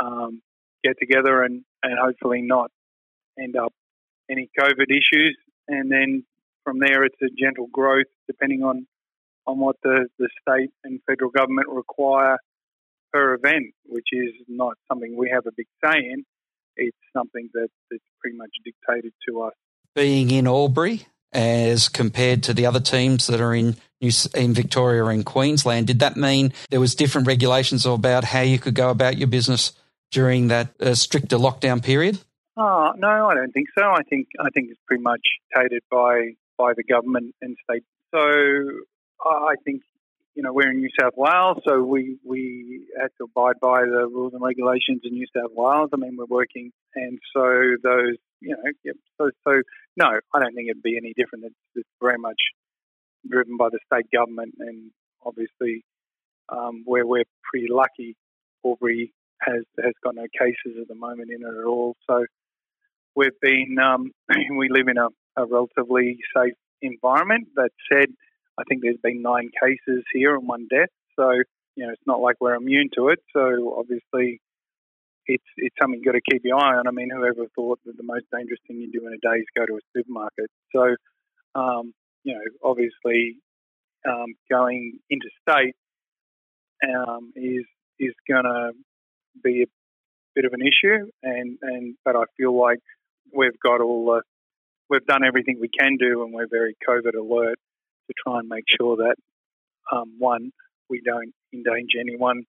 um, 0.00 0.42
get 0.84 0.96
together 1.00 1.42
and, 1.42 1.64
and 1.82 1.98
hopefully 1.98 2.42
not 2.42 2.70
end 3.38 3.56
up 3.56 3.72
any 4.30 4.50
COVID 4.58 4.90
issues, 4.90 5.36
and 5.68 5.90
then 5.90 6.24
from 6.62 6.78
there 6.78 7.04
it's 7.04 7.20
a 7.22 7.28
gentle 7.36 7.66
growth 7.72 8.06
depending 8.26 8.62
on 8.62 8.86
on 9.46 9.58
what 9.58 9.76
the, 9.82 10.06
the 10.18 10.28
state 10.40 10.70
and 10.84 11.00
federal 11.06 11.30
government 11.30 11.68
require 11.68 12.38
per 13.12 13.34
event, 13.34 13.74
which 13.84 14.08
is 14.12 14.32
not 14.48 14.74
something 14.88 15.16
we 15.16 15.30
have 15.30 15.46
a 15.46 15.52
big 15.56 15.66
say 15.84 15.98
in. 15.98 16.24
It's 16.76 16.96
something 17.14 17.50
that, 17.52 17.68
that's 17.90 18.02
pretty 18.20 18.36
much 18.36 18.50
dictated 18.64 19.12
to 19.28 19.42
us. 19.42 19.52
Being 19.94 20.30
in 20.30 20.46
Albury 20.46 21.06
as 21.32 21.88
compared 21.88 22.42
to 22.44 22.54
the 22.54 22.66
other 22.66 22.80
teams 22.80 23.26
that 23.26 23.40
are 23.40 23.54
in 23.54 23.76
New, 24.00 24.10
in 24.34 24.54
Victoria 24.54 25.04
and 25.04 25.24
Queensland, 25.24 25.86
did 25.86 26.00
that 26.00 26.16
mean 26.16 26.52
there 26.70 26.80
was 26.80 26.94
different 26.94 27.26
regulations 27.26 27.86
about 27.86 28.24
how 28.24 28.40
you 28.40 28.58
could 28.58 28.74
go 28.74 28.90
about 28.90 29.18
your 29.18 29.28
business 29.28 29.72
during 30.14 30.48
that 30.48 30.68
uh, 30.80 30.94
stricter 30.94 31.36
lockdown 31.36 31.82
period? 31.82 32.18
Oh, 32.56 32.92
no, 32.96 33.26
I 33.26 33.34
don't 33.34 33.52
think 33.52 33.66
so. 33.76 33.84
I 33.84 34.02
think 34.08 34.28
I 34.38 34.48
think 34.54 34.70
it's 34.70 34.80
pretty 34.86 35.02
much 35.02 35.20
dictated 35.52 35.82
by 35.90 36.36
by 36.56 36.72
the 36.76 36.84
government 36.84 37.34
and 37.42 37.56
state. 37.68 37.82
So 38.14 38.20
I 39.26 39.56
think 39.64 39.82
you 40.36 40.42
know 40.44 40.52
we're 40.52 40.70
in 40.70 40.78
New 40.78 40.90
South 40.98 41.14
Wales, 41.16 41.58
so 41.66 41.82
we 41.82 42.16
we 42.24 42.86
had 42.98 43.10
to 43.18 43.24
abide 43.24 43.58
by 43.60 43.80
the 43.80 44.06
rules 44.06 44.34
and 44.34 44.42
regulations 44.42 45.00
in 45.02 45.14
New 45.14 45.26
South 45.36 45.50
Wales. 45.52 45.90
I 45.92 45.96
mean, 45.96 46.16
we're 46.16 46.26
working, 46.26 46.70
and 46.94 47.18
so 47.34 47.42
those 47.82 48.16
you 48.40 48.54
know, 48.54 48.92
so 49.18 49.30
so 49.42 49.62
no, 49.96 50.06
I 50.32 50.38
don't 50.38 50.54
think 50.54 50.68
it'd 50.70 50.82
be 50.82 50.96
any 50.96 51.12
different. 51.16 51.46
It's, 51.46 51.54
it's 51.74 51.88
very 52.00 52.18
much 52.18 52.40
driven 53.28 53.56
by 53.56 53.68
the 53.70 53.80
state 53.90 54.06
government, 54.12 54.54
and 54.60 54.92
obviously 55.26 55.84
um, 56.48 56.82
where 56.84 57.04
we're 57.04 57.24
pretty 57.50 57.66
lucky, 57.68 58.16
Albury 58.64 59.12
has 59.40 59.64
has 59.82 59.94
got 60.02 60.14
no 60.14 60.26
cases 60.38 60.78
at 60.80 60.88
the 60.88 60.94
moment 60.94 61.30
in 61.30 61.42
it 61.42 61.58
at 61.58 61.64
all. 61.64 61.96
So 62.08 62.24
we've 63.14 63.38
been 63.40 63.76
um, 63.82 64.12
we 64.58 64.68
live 64.70 64.88
in 64.88 64.98
a, 64.98 65.08
a, 65.36 65.46
relatively 65.46 66.18
safe 66.36 66.54
environment. 66.82 67.48
That 67.56 67.70
said, 67.92 68.08
I 68.58 68.64
think 68.68 68.82
there's 68.82 69.02
been 69.02 69.22
nine 69.22 69.50
cases 69.62 70.04
here 70.12 70.34
and 70.34 70.48
one 70.48 70.66
death, 70.70 70.90
so 71.16 71.30
you 71.76 71.86
know 71.86 71.92
it's 71.92 72.06
not 72.06 72.20
like 72.20 72.36
we're 72.40 72.54
immune 72.54 72.90
to 72.96 73.08
it. 73.08 73.20
So 73.32 73.76
obviously, 73.78 74.40
it's 75.26 75.44
it's 75.56 75.74
something 75.80 76.00
you've 76.02 76.12
got 76.12 76.18
to 76.18 76.30
keep 76.30 76.42
your 76.44 76.58
eye 76.58 76.76
on. 76.76 76.86
I 76.86 76.90
mean, 76.90 77.10
whoever 77.10 77.46
thought 77.54 77.80
that 77.84 77.96
the 77.96 78.02
most 78.02 78.24
dangerous 78.32 78.60
thing 78.66 78.80
you 78.80 78.90
do 78.90 79.06
in 79.06 79.14
a 79.14 79.18
day 79.18 79.40
is 79.40 79.46
go 79.56 79.66
to 79.66 79.76
a 79.76 79.80
supermarket? 79.96 80.50
So, 80.74 80.94
um, 81.54 81.92
you 82.24 82.34
know, 82.34 82.44
obviously, 82.62 83.38
um, 84.08 84.34
going 84.50 84.98
interstate 85.10 85.76
um, 86.84 87.32
is 87.36 87.64
is 87.98 88.14
going 88.28 88.44
to 88.44 88.72
be 89.42 89.62
a 89.62 89.66
bit 90.34 90.44
of 90.44 90.52
an 90.52 90.60
issue, 90.60 91.10
and 91.22 91.58
and 91.62 91.96
but 92.04 92.16
I 92.16 92.24
feel 92.36 92.58
like 92.58 92.80
we've 93.34 93.58
got 93.62 93.80
all 93.80 94.06
the 94.06 94.22
we've 94.90 95.06
done 95.06 95.24
everything 95.24 95.58
we 95.60 95.68
can 95.68 95.96
do, 95.98 96.22
and 96.22 96.32
we're 96.32 96.48
very 96.50 96.76
COVID 96.88 97.14
alert 97.14 97.58
to 98.08 98.14
try 98.26 98.40
and 98.40 98.48
make 98.48 98.64
sure 98.68 98.96
that 98.96 99.16
um, 99.92 100.16
one 100.18 100.50
we 100.88 101.00
don't 101.04 101.32
endanger 101.52 101.98
anyone 102.00 102.42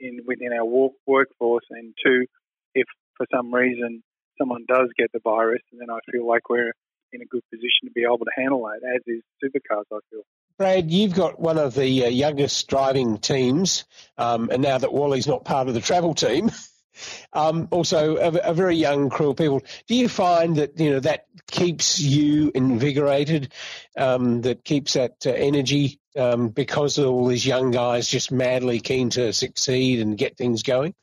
in 0.00 0.20
within 0.26 0.52
our 0.52 0.64
work, 0.64 0.92
workforce, 1.06 1.64
and 1.70 1.94
two, 2.04 2.26
if 2.74 2.86
for 3.16 3.26
some 3.34 3.52
reason 3.52 4.02
someone 4.38 4.64
does 4.68 4.88
get 4.98 5.10
the 5.12 5.20
virus, 5.22 5.62
then 5.72 5.90
I 5.90 5.98
feel 6.10 6.26
like 6.26 6.48
we're 6.48 6.72
in 7.12 7.22
a 7.22 7.26
good 7.26 7.42
position 7.50 7.84
to 7.84 7.90
be 7.94 8.02
able 8.02 8.18
to 8.18 8.32
handle 8.36 8.62
that, 8.62 8.80
as 8.86 9.02
is 9.06 9.22
supercars. 9.42 9.84
I 9.92 9.98
feel. 10.10 10.22
Brad, 10.62 10.92
you've 10.92 11.12
got 11.12 11.40
one 11.40 11.58
of 11.58 11.74
the 11.74 12.04
uh, 12.04 12.08
youngest 12.08 12.68
driving 12.68 13.18
teams, 13.18 13.84
um, 14.16 14.48
and 14.48 14.62
now 14.62 14.78
that 14.78 14.92
Wally's 14.92 15.26
not 15.26 15.44
part 15.44 15.66
of 15.66 15.74
the 15.74 15.80
travel 15.80 16.14
team, 16.14 16.52
um, 17.32 17.66
also 17.72 18.14
a, 18.16 18.50
a, 18.50 18.54
very 18.54 18.76
young 18.76 19.10
crew 19.10 19.30
of 19.30 19.36
people. 19.36 19.60
Do 19.88 19.96
you 19.96 20.08
find 20.08 20.58
that 20.58 20.78
you 20.78 20.90
know 20.90 21.00
that 21.00 21.26
keeps 21.50 21.98
you 21.98 22.52
invigorated, 22.54 23.52
um, 23.96 24.42
that 24.42 24.62
keeps 24.62 24.92
that 24.92 25.26
uh, 25.26 25.30
energy 25.30 25.98
um, 26.16 26.50
because 26.50 26.96
of 26.96 27.06
all 27.06 27.26
these 27.26 27.44
young 27.44 27.72
guys 27.72 28.06
just 28.06 28.30
madly 28.30 28.78
keen 28.78 29.10
to 29.10 29.32
succeed 29.32 29.98
and 29.98 30.16
get 30.16 30.36
things 30.36 30.62
going? 30.62 30.94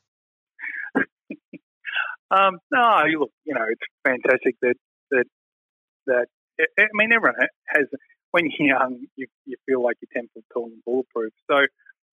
Um, 2.32 2.60
no, 2.70 3.02
look, 3.18 3.32
you 3.44 3.54
know, 3.54 3.66
it's 3.68 3.82
fantastic 4.06 4.54
that 4.62 4.76
that 5.10 5.24
that. 6.06 6.26
I 6.78 6.84
mean, 6.94 7.12
everyone 7.12 7.34
has 7.66 7.88
when 8.30 8.48
you're 8.58 8.68
young, 8.78 9.06
you, 9.16 9.26
you 9.44 9.56
feel 9.66 9.82
like 9.82 9.96
you're 10.00 10.22
10 10.22 10.28
foot 10.34 10.44
tall 10.52 10.66
and 10.66 10.82
bulletproof. 10.84 11.32
So 11.50 11.56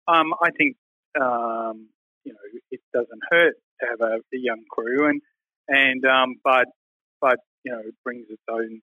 um, 0.08 0.34
I 0.42 0.52
think, 0.58 0.78
um, 1.20 1.90
you 2.24 2.34
know, 2.34 2.60
it 2.72 2.82
doesn't 2.94 3.22
hurt 3.30 3.56
to 3.82 3.88
have 3.90 4.02
a, 4.02 4.16
a 4.16 4.38
young 4.38 4.64
crew, 4.70 5.10
and 5.10 5.22
and 5.68 6.06
um, 6.06 6.36
but 6.44 6.68
but 7.22 7.38
you 7.64 7.72
know, 7.72 7.80
it 7.80 7.96
brings 8.04 8.26
its 8.30 8.42
own 8.50 8.82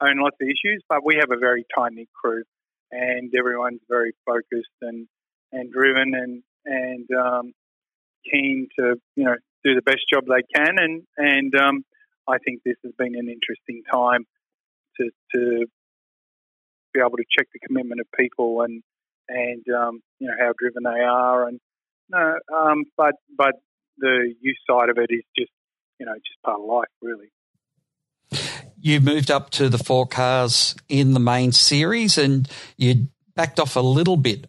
own 0.00 0.18
lots 0.18 0.36
of 0.40 0.46
issues. 0.46 0.82
But 0.88 1.04
we 1.04 1.16
have 1.16 1.30
a 1.30 1.38
very 1.38 1.64
tight 1.74 1.92
knit 1.92 2.08
crew, 2.14 2.42
and 2.90 3.32
everyone's 3.36 3.80
very 3.88 4.12
focused 4.26 4.76
and 4.82 5.08
and 5.52 5.72
driven 5.72 6.14
and 6.14 6.42
and 6.64 7.08
um, 7.18 7.52
keen 8.30 8.68
to 8.78 8.96
you 9.16 9.24
know 9.24 9.36
do 9.64 9.74
the 9.74 9.82
best 9.82 10.02
job 10.12 10.24
they 10.26 10.42
can. 10.54 10.78
And 10.78 11.02
and 11.16 11.54
um, 11.54 11.84
I 12.28 12.38
think 12.38 12.62
this 12.64 12.76
has 12.84 12.92
been 12.98 13.14
an 13.14 13.28
interesting 13.28 13.82
time 13.90 14.24
to 14.98 15.10
to 15.34 15.66
be 16.92 17.00
able 17.00 17.16
to 17.16 17.24
check 17.36 17.48
the 17.52 17.60
commitment 17.66 18.00
of 18.00 18.06
people 18.18 18.62
and 18.62 18.82
and 19.28 19.64
um, 19.68 20.02
you 20.18 20.28
know 20.28 20.34
how 20.38 20.52
driven 20.58 20.82
they 20.82 21.00
are 21.00 21.48
and 21.48 21.60
no, 22.10 22.34
um, 22.54 22.84
but 22.96 23.14
but 23.36 23.54
the 23.98 24.34
youth 24.40 24.56
side 24.68 24.90
of 24.90 24.98
it 24.98 25.10
is 25.10 25.22
just 25.36 25.50
you 25.98 26.06
know 26.06 26.14
just 26.14 26.42
part 26.44 26.60
of 26.60 26.66
life 26.66 26.88
really. 27.00 27.30
You 28.78 29.00
moved 29.00 29.30
up 29.30 29.50
to 29.50 29.68
the 29.68 29.78
four 29.78 30.06
cars 30.06 30.74
in 30.88 31.14
the 31.14 31.20
main 31.20 31.52
series, 31.52 32.18
and 32.18 32.48
you 32.76 33.08
backed 33.34 33.60
off 33.60 33.76
a 33.76 33.80
little 33.80 34.16
bit 34.16 34.48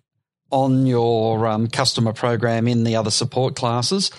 on 0.49 0.85
your 0.85 1.47
um, 1.47 1.67
customer 1.67 2.13
program 2.13 2.67
in 2.67 2.83
the 2.83 2.95
other 2.95 3.11
support 3.11 3.55
classes. 3.55 4.11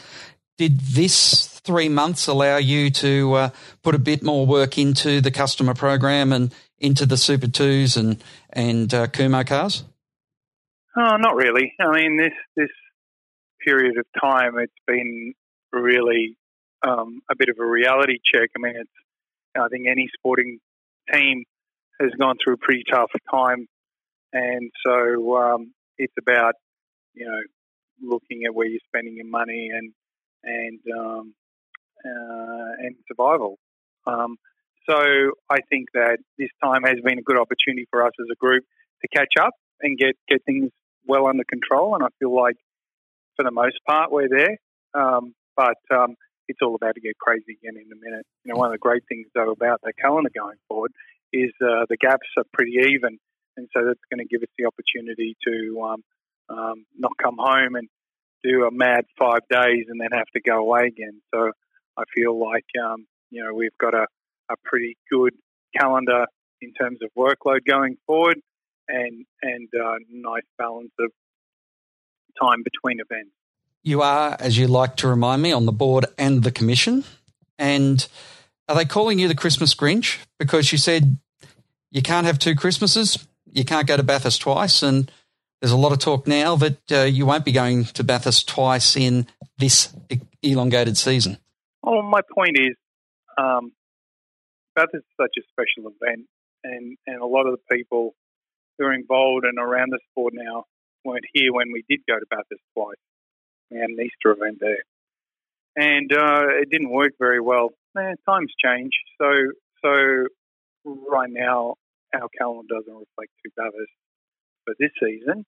Did 0.57 0.79
this 0.81 1.49
three 1.65 1.89
months 1.89 2.29
allow 2.29 2.59
you 2.59 2.91
to 2.91 3.35
uh, 3.35 3.51
put 3.83 3.95
a 3.95 3.99
bit 3.99 4.23
more 4.23 4.47
work 4.47 4.79
into 4.79 5.21
the 5.21 5.31
customer 5.31 5.75
program 5.75 6.33
and 6.33 6.55
into 6.79 7.07
the 7.07 7.17
Super 7.17 7.47
Twos 7.47 7.97
and 7.97 8.23
and 8.51 8.93
uh, 8.93 9.07
Kumho 9.07 9.47
cars? 9.47 9.85
Oh, 10.97 11.17
not 11.17 11.35
really. 11.35 11.73
I 11.81 11.91
mean, 11.93 12.17
this 12.17 12.33
this 12.57 12.71
period 13.65 13.99
of 13.99 14.07
time, 14.21 14.59
it's 14.59 14.73
been 14.87 15.35
really 15.73 16.37
um, 16.87 17.23
a 17.31 17.35
bit 17.37 17.49
of 17.49 17.57
a 17.59 17.67
reality 17.67 18.19
check. 18.25 18.51
I 18.57 18.61
mean, 18.61 18.77
it's 18.77 18.91
I 19.57 19.69
think 19.69 19.87
any 19.89 20.09
sporting 20.17 20.59
team 21.13 21.45
has 22.01 22.11
gone 22.19 22.37
through 22.43 22.55
a 22.55 22.59
pretty 22.59 22.85
tough 22.91 23.11
time, 23.31 23.67
and 24.33 24.71
so 24.85 25.37
um, 25.37 25.73
it's 25.99 26.15
about 26.19 26.55
you 27.15 27.27
know 27.27 27.41
looking 28.03 28.45
at 28.45 28.55
where 28.55 28.67
you're 28.67 28.81
spending 28.87 29.17
your 29.17 29.27
money 29.27 29.71
and 29.73 29.93
and 30.43 30.81
um, 30.97 31.35
uh, 32.05 32.73
and 32.79 32.97
survival. 33.09 33.59
Um, 34.07 34.37
so 34.89 35.33
I 35.51 35.59
think 35.69 35.89
that 35.95 36.19
this 36.39 36.51
time 36.63 36.83
has 36.85 36.97
been 37.05 37.19
a 37.19 37.23
good 37.23 37.39
opportunity 37.39 37.87
for 37.91 38.05
us 38.05 38.13
as 38.21 38.27
a 38.31 38.37
group 38.37 38.65
to 39.03 39.09
catch 39.09 39.35
up 39.41 39.55
and 39.81 39.99
get, 39.99 40.17
get 40.29 40.45
things 40.45 40.71
well 41.07 41.27
under 41.27 41.45
control. 41.45 41.95
And 41.95 42.03
I 42.03 42.09
feel 42.19 42.35
like 42.35 42.57
for 43.37 43.45
the 43.45 43.51
most 43.51 43.77
part 43.87 44.13
we're 44.13 44.29
there. 44.29 44.59
Um, 44.95 45.35
but 45.57 45.79
um, 45.93 46.17
it's 46.49 46.61
all 46.63 46.75
about 46.75 46.95
to 46.95 47.01
get 47.01 47.19
crazy 47.19 47.59
again 47.63 47.81
in 47.81 47.91
a 47.93 47.99
minute. 48.01 48.27
You 48.45 48.53
know, 48.53 48.59
one 48.59 48.69
of 48.69 48.73
the 48.73 48.79
great 48.79 49.03
things 49.09 49.27
though 49.35 49.51
about 49.51 49.81
the 49.83 49.93
calendar 50.01 50.31
going 50.35 50.59
forward 50.69 50.93
is 51.33 51.51
uh, 51.63 51.87
the 51.89 51.97
gaps 51.97 52.29
are 52.37 52.45
pretty 52.53 52.77
even, 52.93 53.19
and 53.57 53.69
so 53.75 53.85
that's 53.85 54.01
going 54.11 54.25
to 54.25 54.31
give 54.31 54.43
us 54.43 54.53
the 54.59 54.67
opportunity 54.67 55.37
to 55.47 55.83
um, 55.83 56.05
um, 56.49 56.87
not 56.97 57.13
come 57.21 57.37
home 57.39 57.75
and 57.75 57.89
do 58.43 58.65
a 58.65 58.71
mad 58.71 59.05
five 59.19 59.41
days 59.51 59.87
and 59.89 60.01
then 60.01 60.11
have 60.13 60.29
to 60.35 60.41
go 60.41 60.59
away 60.59 60.87
again. 60.87 61.21
So 61.35 61.51
I 61.97 62.05
feel 62.15 62.39
like 62.39 62.67
um, 62.83 63.07
you 63.31 63.43
know 63.43 63.55
we've 63.55 63.77
got 63.81 63.95
a, 63.95 64.07
a 64.51 64.55
pretty 64.65 64.97
good 65.11 65.35
calendar 65.77 66.27
in 66.61 66.73
terms 66.73 66.99
of 67.03 67.11
workload 67.17 67.65
going 67.67 67.97
forward, 68.07 68.39
and 68.89 69.25
and 69.43 69.69
uh, 69.75 69.97
nice 70.11 70.43
balance 70.59 70.93
of 70.99 71.11
time 72.41 72.63
between 72.63 73.01
events. 73.01 73.31
You 73.83 74.03
are, 74.03 74.37
as 74.41 74.57
you 74.57 74.67
like 74.67 74.97
to 74.97 75.09
remind 75.09 75.43
me, 75.43 75.53
on 75.53 75.67
the 75.67 75.73
board 75.73 76.07
and 76.17 76.43
the 76.43 76.51
commission. 76.51 77.05
And 77.59 78.07
are 78.69 78.75
they 78.75 78.87
calling 78.87 79.19
you 79.19 79.29
the 79.29 79.35
Christmas 79.35 79.75
Grinch 79.75 80.19
because 80.39 80.73
you 80.73 80.79
said 80.79 81.19
you 81.91 82.03
can't 82.03 82.27
have 82.27 82.39
two 82.39 82.55
Christmases, 82.55 83.27
you 83.53 83.65
can't 83.65 83.87
go 83.87 83.97
to 83.97 84.03
Bathurst 84.03 84.41
twice, 84.41 84.83
and 84.83 85.11
there's 85.61 85.73
a 85.73 85.77
lot 85.77 85.93
of 85.93 85.99
talk 85.99 86.27
now 86.27 86.57
that 86.57 86.93
uh, 86.93 87.03
you 87.03 87.27
won't 87.27 87.45
be 87.45 87.53
going 87.53 87.85
to 87.85 88.03
Bathurst 88.03 88.49
twice 88.49 88.97
in 88.97 89.27
this 89.59 89.95
elongated 90.43 90.97
season. 90.97 91.39
Oh, 91.83 92.03
my 92.03 92.21
point 92.35 92.59
is, 92.59 92.75
um, 93.39 93.73
Bathurst 94.75 95.05
is 95.07 95.17
such 95.21 95.35
a 95.39 95.43
special 95.53 95.91
event, 95.91 96.27
and, 96.63 96.97
and 97.07 97.23
a 97.23 97.27
lot 97.27 97.47
of 97.47 97.57
the 97.57 97.77
people 97.77 98.15
who 98.79 98.87
are 98.87 98.93
involved 98.93 99.45
and 99.45 99.59
around 99.59 99.91
the 99.91 100.01
sport 100.11 100.35
now 100.35 100.65
weren't 101.05 101.25
here 101.33 101.53
when 101.53 101.73
we 101.73 101.85
did 101.89 102.01
go 102.09 102.19
to 102.19 102.27
Bathurst 102.31 102.63
twice. 102.77 102.97
We 103.71 103.79
had 103.79 103.91
an 103.91 103.99
Easter 104.01 104.33
event 104.33 104.59
there, 104.61 104.83
and 105.77 106.13
uh, 106.13 106.61
it 106.61 106.71
didn't 106.71 106.91
work 106.91 107.13
very 107.19 107.41
well. 107.41 107.71
Eh, 107.97 108.15
times 108.29 108.53
change, 108.63 108.93
so 109.21 109.27
so 109.83 110.27
right 110.85 111.31
now 111.31 111.75
our 112.15 112.29
calendar 112.39 112.75
doesn't 112.75 112.93
reflect 112.93 113.31
two 113.43 113.51
Bathurst 113.57 113.93
for 114.65 114.75
this 114.79 114.91
season, 115.03 115.45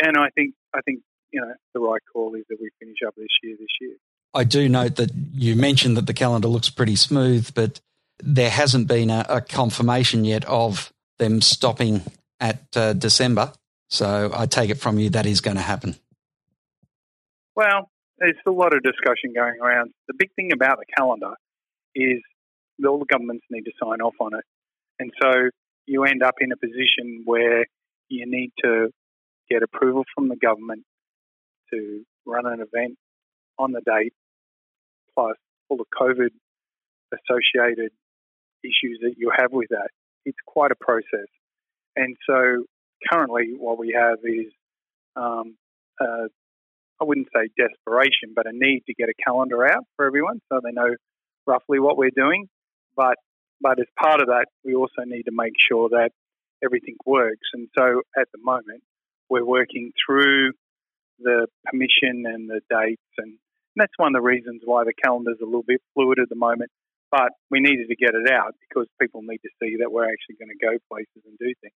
and 0.00 0.16
I 0.16 0.30
think 0.34 0.54
I 0.74 0.80
think 0.82 1.00
you 1.32 1.40
know 1.40 1.52
the 1.74 1.80
right 1.80 2.00
call 2.12 2.34
is 2.34 2.44
that 2.48 2.58
we 2.60 2.70
finish 2.78 2.98
up 3.06 3.14
this 3.16 3.28
year 3.42 3.56
this 3.58 3.68
year. 3.80 3.96
I 4.32 4.44
do 4.44 4.68
note 4.68 4.96
that 4.96 5.10
you 5.32 5.56
mentioned 5.56 5.96
that 5.96 6.06
the 6.06 6.14
calendar 6.14 6.48
looks 6.48 6.70
pretty 6.70 6.96
smooth, 6.96 7.52
but 7.54 7.80
there 8.22 8.50
hasn't 8.50 8.88
been 8.88 9.10
a, 9.10 9.26
a 9.28 9.40
confirmation 9.40 10.24
yet 10.24 10.44
of 10.44 10.92
them 11.18 11.40
stopping 11.40 12.02
at 12.38 12.76
uh, 12.76 12.92
December. 12.92 13.52
So 13.88 14.30
I 14.34 14.46
take 14.46 14.70
it 14.70 14.76
from 14.76 14.98
you 14.98 15.10
that 15.10 15.26
is 15.26 15.40
going 15.40 15.56
to 15.56 15.62
happen. 15.62 15.96
Well, 17.56 17.90
there's 18.18 18.36
a 18.46 18.50
lot 18.50 18.74
of 18.74 18.82
discussion 18.82 19.32
going 19.34 19.60
around. 19.60 19.92
The 20.06 20.14
big 20.16 20.32
thing 20.34 20.52
about 20.52 20.78
the 20.78 20.86
calendar 20.96 21.34
is 21.94 22.20
all 22.86 22.98
the 22.98 23.04
governments 23.04 23.44
need 23.50 23.62
to 23.62 23.72
sign 23.82 24.00
off 24.00 24.14
on 24.20 24.34
it. 24.34 24.44
And 24.98 25.10
so 25.20 25.50
you 25.86 26.04
end 26.04 26.22
up 26.22 26.36
in 26.40 26.52
a 26.52 26.56
position 26.56 27.22
where 27.24 27.66
you 28.08 28.26
need 28.26 28.52
to 28.62 28.90
get 29.50 29.62
approval 29.62 30.04
from 30.14 30.28
the 30.28 30.36
government 30.36 30.84
to 31.72 32.04
run 32.26 32.46
an 32.46 32.60
event 32.60 32.96
on 33.58 33.72
the 33.72 33.80
date, 33.80 34.12
plus 35.14 35.36
all 35.68 35.76
the 35.76 35.84
COVID 36.00 36.30
associated 37.12 37.92
issues 38.64 39.00
that 39.02 39.14
you 39.16 39.30
have 39.36 39.52
with 39.52 39.68
that. 39.70 39.88
It's 40.24 40.38
quite 40.46 40.70
a 40.70 40.76
process. 40.80 41.28
And 41.96 42.16
so 42.28 42.64
currently, 43.10 43.54
what 43.56 43.78
we 43.78 43.96
have 43.98 44.18
is, 44.24 44.52
um, 45.16 45.56
uh, 46.00 46.28
I 47.00 47.04
wouldn't 47.04 47.28
say 47.34 47.48
desperation, 47.56 48.32
but 48.34 48.46
a 48.46 48.52
need 48.52 48.82
to 48.86 48.94
get 48.94 49.08
a 49.08 49.14
calendar 49.24 49.66
out 49.66 49.84
for 49.96 50.06
everyone 50.06 50.40
so 50.50 50.60
they 50.62 50.72
know 50.72 50.94
roughly 51.46 51.80
what 51.80 51.96
we're 51.96 52.10
doing. 52.14 52.48
But 52.96 53.16
but 53.60 53.78
as 53.78 53.86
part 53.98 54.20
of 54.20 54.28
that, 54.28 54.46
we 54.64 54.74
also 54.74 55.02
need 55.04 55.24
to 55.24 55.32
make 55.32 55.52
sure 55.58 55.90
that 55.90 56.10
everything 56.64 56.96
works. 57.04 57.48
And 57.52 57.68
so 57.76 58.02
at 58.18 58.28
the 58.32 58.38
moment, 58.42 58.82
we're 59.28 59.44
working 59.44 59.92
through 60.04 60.52
the 61.18 61.46
permission 61.66 62.24
and 62.26 62.48
the 62.48 62.60
dates, 62.70 63.02
and 63.18 63.38
that's 63.76 63.92
one 63.96 64.14
of 64.14 64.20
the 64.20 64.26
reasons 64.26 64.62
why 64.64 64.84
the 64.84 64.94
calendar's 64.94 65.38
a 65.42 65.44
little 65.44 65.62
bit 65.66 65.82
fluid 65.94 66.18
at 66.18 66.28
the 66.28 66.36
moment. 66.36 66.70
But 67.10 67.32
we 67.50 67.60
needed 67.60 67.88
to 67.88 67.96
get 67.96 68.14
it 68.14 68.30
out 68.30 68.54
because 68.68 68.86
people 69.00 69.22
need 69.22 69.40
to 69.42 69.50
see 69.60 69.76
that 69.80 69.90
we're 69.90 70.08
actually 70.08 70.36
going 70.38 70.54
to 70.56 70.64
go 70.64 70.78
places 70.88 71.22
and 71.26 71.36
do 71.38 71.52
things. 71.60 71.74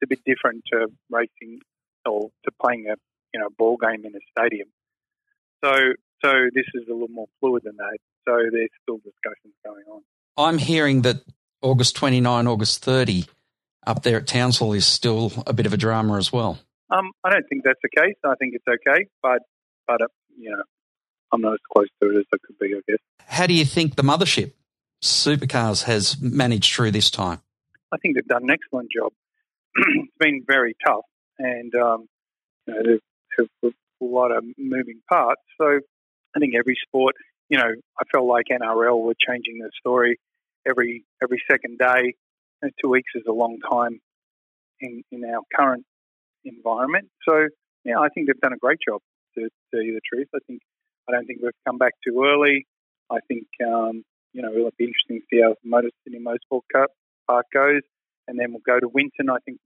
It's 0.00 0.04
a 0.04 0.08
bit 0.08 0.20
different 0.26 0.64
to 0.72 0.88
racing 1.10 1.60
or 2.04 2.30
to 2.44 2.50
playing 2.60 2.86
a 2.90 2.96
you 3.32 3.40
know 3.40 3.48
ball 3.56 3.76
game 3.76 4.04
in 4.04 4.12
a 4.14 4.20
stadium. 4.30 4.68
So 5.64 5.70
so 6.24 6.32
this 6.54 6.66
is 6.74 6.88
a 6.88 6.92
little 6.92 7.08
more 7.08 7.28
fluid 7.40 7.62
than 7.64 7.76
that. 7.76 7.98
So 8.26 8.36
there's 8.50 8.70
still 8.82 8.96
discussions 8.96 9.54
going 9.64 9.84
on. 9.90 10.02
I'm 10.36 10.58
hearing 10.58 11.02
that 11.02 11.22
August 11.62 11.96
29, 11.96 12.46
August 12.46 12.84
30 12.84 13.26
up 13.86 14.02
there 14.02 14.18
at 14.18 14.26
Townsville 14.26 14.72
is 14.72 14.86
still 14.86 15.32
a 15.46 15.52
bit 15.52 15.66
of 15.66 15.72
a 15.72 15.76
drama 15.76 16.16
as 16.16 16.32
well. 16.32 16.58
Um, 16.90 17.12
I 17.24 17.30
don't 17.30 17.44
think 17.48 17.64
that's 17.64 17.80
the 17.82 17.88
case. 17.88 18.16
I 18.24 18.34
think 18.36 18.54
it's 18.54 18.66
okay, 18.68 19.06
but 19.22 19.40
but 19.86 20.02
uh, 20.02 20.06
you 20.36 20.50
know, 20.50 20.62
I'm 21.32 21.40
not 21.40 21.54
as 21.54 21.58
close 21.72 21.88
to 22.02 22.10
it 22.10 22.18
as 22.18 22.24
I 22.32 22.36
could 22.44 22.58
be. 22.58 22.74
I 22.74 22.80
guess. 22.88 22.98
How 23.26 23.46
do 23.46 23.54
you 23.54 23.64
think 23.64 23.96
the 23.96 24.02
mothership, 24.02 24.52
Supercars, 25.02 25.84
has 25.84 26.20
managed 26.20 26.74
through 26.74 26.90
this 26.90 27.10
time? 27.10 27.40
I 27.92 27.98
think 27.98 28.14
they've 28.14 28.26
done 28.26 28.44
an 28.44 28.50
excellent 28.50 28.90
job. 28.90 29.12
it's 29.74 30.12
been 30.18 30.42
very 30.46 30.74
tough, 30.84 31.04
and 31.38 31.74
um, 31.74 32.06
you 32.66 32.74
know, 32.74 32.82
there's 32.82 33.00
a 33.62 34.04
lot 34.04 34.30
of 34.30 34.44
moving 34.58 35.00
parts. 35.08 35.42
So 35.60 35.80
I 36.34 36.38
think 36.38 36.54
every 36.58 36.76
sport, 36.86 37.14
you 37.48 37.58
know, 37.58 37.72
I 37.98 38.04
felt 38.12 38.26
like 38.26 38.46
NRL 38.50 39.02
were 39.02 39.14
changing 39.26 39.58
the 39.58 39.70
story 39.78 40.18
every 40.66 41.04
every 41.22 41.42
second 41.50 41.78
day. 41.78 42.14
And 42.62 42.72
two 42.82 42.90
weeks 42.90 43.12
is 43.14 43.24
a 43.28 43.32
long 43.32 43.58
time 43.70 44.00
in, 44.80 45.02
in 45.12 45.24
our 45.24 45.42
current 45.54 45.84
environment. 46.44 47.08
So 47.28 47.48
yeah, 47.84 47.98
I 47.98 48.08
think 48.08 48.26
they've 48.26 48.40
done 48.40 48.54
a 48.54 48.58
great 48.58 48.78
job. 48.86 49.00
To 49.36 49.50
tell 49.70 49.82
you 49.82 49.92
the 49.92 50.00
truth, 50.10 50.28
I 50.34 50.38
think 50.46 50.62
I 51.08 51.12
don't 51.12 51.26
think 51.26 51.40
we've 51.42 51.52
come 51.66 51.76
back 51.76 51.92
too 52.06 52.24
early. 52.24 52.66
I 53.10 53.18
think 53.28 53.46
um, 53.64 54.02
you 54.36 54.42
know 54.42 54.52
it'll 54.52 54.70
be 54.76 54.84
interesting 54.84 55.20
to 55.20 55.26
see 55.30 55.40
how 55.42 55.54
Motor 55.64 55.88
City 56.04 56.18
Motorsport 56.20 56.60
Cup 56.70 56.90
Park 57.26 57.46
goes, 57.52 57.80
and 58.28 58.38
then 58.38 58.52
we'll 58.52 58.66
go 58.66 58.78
to 58.78 58.86
Winton. 58.86 59.30
I 59.30 59.38
think 59.44 59.58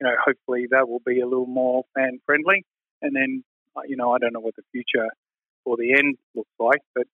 you 0.00 0.06
know 0.06 0.14
hopefully 0.24 0.68
that 0.70 0.88
will 0.88 1.02
be 1.04 1.20
a 1.20 1.26
little 1.26 1.46
more 1.46 1.82
fan 1.94 2.20
friendly, 2.24 2.64
and 3.02 3.16
then 3.16 3.42
uh, 3.76 3.80
you 3.86 3.96
know 3.96 4.12
I 4.12 4.18
don't 4.18 4.32
know 4.32 4.40
what 4.40 4.54
the 4.54 4.62
future 4.70 5.08
or 5.64 5.76
the 5.76 5.94
end 5.98 6.16
looks 6.36 6.54
like, 6.60 6.82
but 6.94 7.08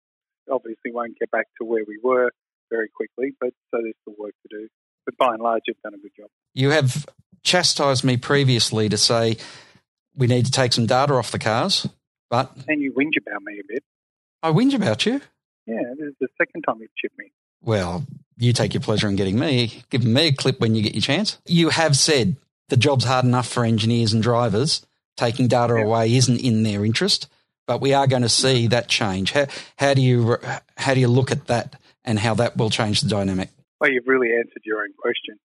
obviously 0.50 0.92
won't 0.92 1.18
get 1.18 1.30
back 1.30 1.46
to 1.58 1.66
where 1.66 1.82
we 1.88 1.98
were 2.02 2.30
very 2.70 2.90
quickly. 2.94 3.32
But 3.40 3.50
so 3.70 3.80
there's 3.82 3.94
still 4.02 4.14
work 4.18 4.34
to 4.42 4.58
do. 4.58 4.68
But 5.06 5.16
by 5.16 5.32
and 5.32 5.42
large, 5.42 5.62
you've 5.66 5.80
done 5.82 5.94
a 5.94 5.98
good 5.98 6.12
job. 6.14 6.28
You 6.52 6.70
have 6.70 7.06
chastised 7.42 8.04
me 8.04 8.18
previously 8.18 8.90
to 8.90 8.98
say 8.98 9.38
we 10.14 10.26
need 10.26 10.44
to 10.44 10.52
take 10.52 10.74
some 10.74 10.84
data 10.84 11.14
off 11.14 11.30
the 11.30 11.38
cars, 11.38 11.88
but 12.28 12.52
and 12.68 12.82
you 12.82 12.92
whinge 12.92 13.16
about 13.16 13.42
me 13.42 13.60
a 13.60 13.66
bit. 13.66 13.82
I 14.42 14.52
whinge 14.52 14.74
about 14.74 15.06
you. 15.06 15.22
Yeah, 15.68 15.94
this 15.98 16.08
is 16.08 16.14
the 16.20 16.28
second 16.38 16.62
time 16.62 16.78
you've 16.80 16.94
chipped 16.96 17.18
me. 17.18 17.30
Well, 17.62 18.06
you 18.38 18.52
take 18.52 18.72
your 18.72 18.80
pleasure 18.80 19.08
in 19.08 19.16
getting 19.16 19.38
me, 19.38 19.82
giving 19.90 20.12
me 20.12 20.28
a 20.28 20.32
clip 20.32 20.60
when 20.60 20.74
you 20.74 20.82
get 20.82 20.94
your 20.94 21.02
chance. 21.02 21.38
You 21.44 21.68
have 21.68 21.96
said 21.96 22.36
the 22.68 22.76
job's 22.76 23.04
hard 23.04 23.24
enough 23.24 23.48
for 23.48 23.64
engineers 23.64 24.12
and 24.12 24.22
drivers. 24.22 24.86
Taking 25.16 25.48
data 25.48 25.74
yeah. 25.76 25.84
away 25.84 26.14
isn't 26.14 26.40
in 26.40 26.62
their 26.62 26.84
interest, 26.84 27.28
but 27.66 27.80
we 27.80 27.92
are 27.92 28.06
going 28.06 28.22
to 28.22 28.28
see 28.28 28.68
that 28.68 28.88
change. 28.88 29.32
How, 29.32 29.46
how 29.76 29.92
do 29.92 30.00
you 30.00 30.36
how 30.76 30.94
do 30.94 31.00
you 31.00 31.08
look 31.08 31.30
at 31.30 31.48
that 31.48 31.74
and 32.04 32.18
how 32.18 32.34
that 32.34 32.56
will 32.56 32.70
change 32.70 33.00
the 33.00 33.08
dynamic? 33.08 33.50
Well, 33.80 33.90
you've 33.90 34.06
really 34.06 34.32
answered 34.32 34.62
your 34.64 34.80
own 34.80 34.94
question. 34.96 35.38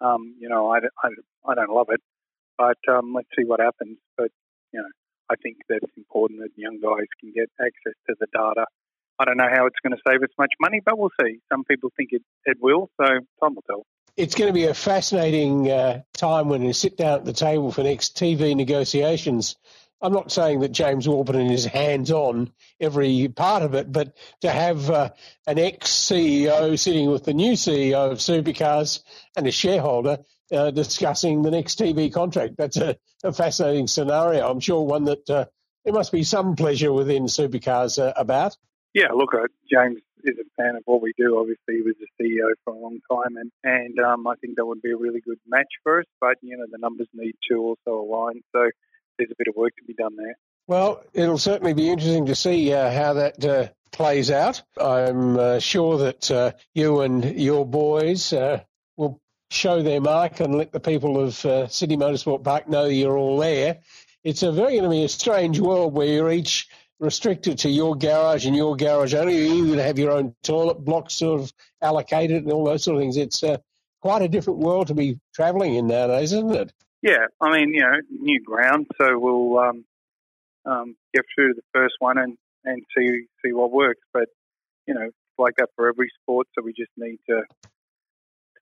Um, 0.00 0.36
you 0.38 0.48
know, 0.48 0.70
I, 0.70 0.78
I, 1.02 1.08
I, 1.46 1.54
don't 1.54 1.70
love 1.70 1.88
it, 1.90 2.00
but 2.58 2.78
um, 2.88 3.14
let's 3.14 3.28
see 3.36 3.44
what 3.44 3.60
happens. 3.60 3.98
But, 4.16 4.30
you 4.72 4.80
know, 4.80 4.88
I 5.30 5.36
think 5.36 5.56
that 5.68 5.80
it's 5.82 5.96
important 5.96 6.40
that 6.40 6.50
young 6.56 6.80
guys 6.82 7.06
can 7.20 7.32
get 7.34 7.48
access 7.58 7.94
to 8.08 8.14
the 8.20 8.26
data. 8.32 8.66
I 9.18 9.24
don't 9.24 9.36
know 9.36 9.48
how 9.50 9.66
it's 9.66 9.76
going 9.82 9.96
to 9.96 10.02
save 10.06 10.22
us 10.22 10.28
much 10.38 10.52
money, 10.60 10.80
but 10.84 10.98
we'll 10.98 11.10
see. 11.20 11.40
Some 11.50 11.64
people 11.64 11.90
think 11.96 12.10
it, 12.12 12.22
it 12.44 12.58
will, 12.60 12.90
so 13.00 13.06
time 13.06 13.54
will 13.54 13.64
tell. 13.66 13.86
It's 14.16 14.34
going 14.34 14.48
to 14.48 14.54
be 14.54 14.64
a 14.64 14.74
fascinating 14.74 15.70
uh, 15.70 16.02
time 16.14 16.48
when 16.48 16.64
we 16.64 16.72
sit 16.72 16.96
down 16.96 17.18
at 17.18 17.24
the 17.24 17.32
table 17.32 17.70
for 17.70 17.82
next 17.82 18.16
TV 18.16 18.56
negotiations 18.56 19.56
I'm 20.00 20.12
not 20.12 20.30
saying 20.30 20.60
that 20.60 20.72
James 20.72 21.08
Warburton 21.08 21.50
is 21.50 21.64
hands 21.64 22.10
on 22.10 22.52
every 22.80 23.28
part 23.28 23.62
of 23.62 23.74
it, 23.74 23.90
but 23.90 24.14
to 24.42 24.50
have 24.50 24.90
uh, 24.90 25.10
an 25.46 25.58
ex 25.58 25.90
CEO 25.90 26.78
sitting 26.78 27.10
with 27.10 27.24
the 27.24 27.32
new 27.32 27.52
CEO 27.52 28.12
of 28.12 28.18
Supercars 28.18 29.02
and 29.36 29.46
a 29.46 29.50
shareholder 29.50 30.18
uh, 30.52 30.70
discussing 30.70 31.42
the 31.42 31.50
next 31.50 31.78
TV 31.78 32.12
contract, 32.12 32.56
that's 32.58 32.76
a, 32.76 32.96
a 33.24 33.32
fascinating 33.32 33.86
scenario. 33.86 34.48
I'm 34.48 34.60
sure 34.60 34.82
one 34.82 35.04
that 35.04 35.28
uh, 35.30 35.46
there 35.84 35.94
must 35.94 36.12
be 36.12 36.24
some 36.24 36.56
pleasure 36.56 36.92
within 36.92 37.24
Supercars 37.24 38.00
uh, 38.00 38.12
about. 38.16 38.56
Yeah, 38.96 39.12
look, 39.14 39.34
uh, 39.34 39.46
James 39.70 39.98
is 40.24 40.36
a 40.38 40.62
fan 40.62 40.74
of 40.74 40.82
what 40.86 41.02
we 41.02 41.12
do. 41.18 41.38
Obviously, 41.38 41.74
he 41.74 41.82
was 41.82 41.96
the 42.00 42.06
CEO 42.18 42.48
for 42.64 42.72
a 42.72 42.78
long 42.78 42.98
time, 43.12 43.36
and 43.36 43.52
and 43.62 43.98
um, 43.98 44.26
I 44.26 44.36
think 44.36 44.56
that 44.56 44.64
would 44.64 44.80
be 44.80 44.92
a 44.92 44.96
really 44.96 45.20
good 45.20 45.38
match 45.46 45.68
for 45.82 46.00
us. 46.00 46.06
But 46.18 46.36
you 46.40 46.56
know, 46.56 46.64
the 46.70 46.78
numbers 46.78 47.06
need 47.12 47.34
to 47.50 47.58
also 47.58 48.00
align. 48.00 48.40
So 48.52 48.70
there's 49.18 49.30
a 49.30 49.34
bit 49.36 49.48
of 49.48 49.54
work 49.54 49.74
to 49.76 49.84
be 49.84 49.92
done 49.92 50.16
there. 50.16 50.34
Well, 50.66 51.02
it'll 51.12 51.36
certainly 51.36 51.74
be 51.74 51.90
interesting 51.90 52.24
to 52.24 52.34
see 52.34 52.72
uh, 52.72 52.90
how 52.90 53.12
that 53.12 53.44
uh, 53.44 53.68
plays 53.92 54.30
out. 54.30 54.62
I'm 54.80 55.38
uh, 55.38 55.58
sure 55.58 55.98
that 55.98 56.30
uh, 56.30 56.52
you 56.72 57.02
and 57.02 57.22
your 57.38 57.66
boys 57.66 58.32
uh, 58.32 58.62
will 58.96 59.20
show 59.50 59.82
their 59.82 60.00
mark 60.00 60.40
and 60.40 60.56
let 60.56 60.72
the 60.72 60.80
people 60.80 61.22
of 61.22 61.44
uh, 61.44 61.68
Sydney 61.68 61.98
Motorsport 61.98 62.42
Park 62.44 62.66
know 62.66 62.86
you're 62.86 63.18
all 63.18 63.36
there. 63.36 63.80
It's 64.24 64.42
a 64.42 64.50
very 64.52 64.72
going 64.72 64.84
to 64.84 64.88
be 64.88 65.04
a 65.04 65.08
strange 65.10 65.60
world 65.60 65.92
where 65.92 66.06
you're 66.06 66.32
each 66.32 66.66
restricted 66.98 67.58
to 67.58 67.68
your 67.68 67.94
garage 67.96 68.46
and 68.46 68.56
your 68.56 68.76
garage 68.76 69.14
only. 69.14 69.46
You 69.46 69.76
to 69.76 69.82
have 69.82 69.98
your 69.98 70.12
own 70.12 70.34
toilet 70.42 70.84
blocks 70.84 71.14
sort 71.14 71.40
of 71.40 71.52
allocated 71.82 72.44
and 72.44 72.52
all 72.52 72.64
those 72.64 72.84
sort 72.84 72.96
of 72.96 73.02
things. 73.02 73.16
It's 73.16 73.42
quite 74.00 74.22
a 74.22 74.28
different 74.28 74.60
world 74.60 74.86
to 74.86 74.94
be 74.94 75.18
travelling 75.34 75.74
in 75.74 75.86
nowadays, 75.88 76.32
isn't 76.32 76.54
it? 76.54 76.72
Yeah, 77.02 77.26
I 77.40 77.56
mean, 77.56 77.74
you 77.74 77.80
know, 77.80 78.00
new 78.10 78.40
ground, 78.40 78.86
so 78.98 79.18
we'll 79.18 79.58
um, 79.58 79.84
um, 80.64 80.96
get 81.14 81.24
through 81.34 81.54
the 81.54 81.62
first 81.72 81.94
one 81.98 82.18
and, 82.18 82.36
and 82.64 82.82
see 82.96 83.26
see 83.44 83.52
what 83.52 83.70
works. 83.70 84.00
But 84.12 84.28
you 84.86 84.94
know, 84.94 85.10
like 85.38 85.54
that 85.58 85.68
for 85.76 85.88
every 85.88 86.10
sport, 86.22 86.46
so 86.54 86.64
we 86.64 86.72
just 86.72 86.90
need 86.96 87.18
to 87.28 87.42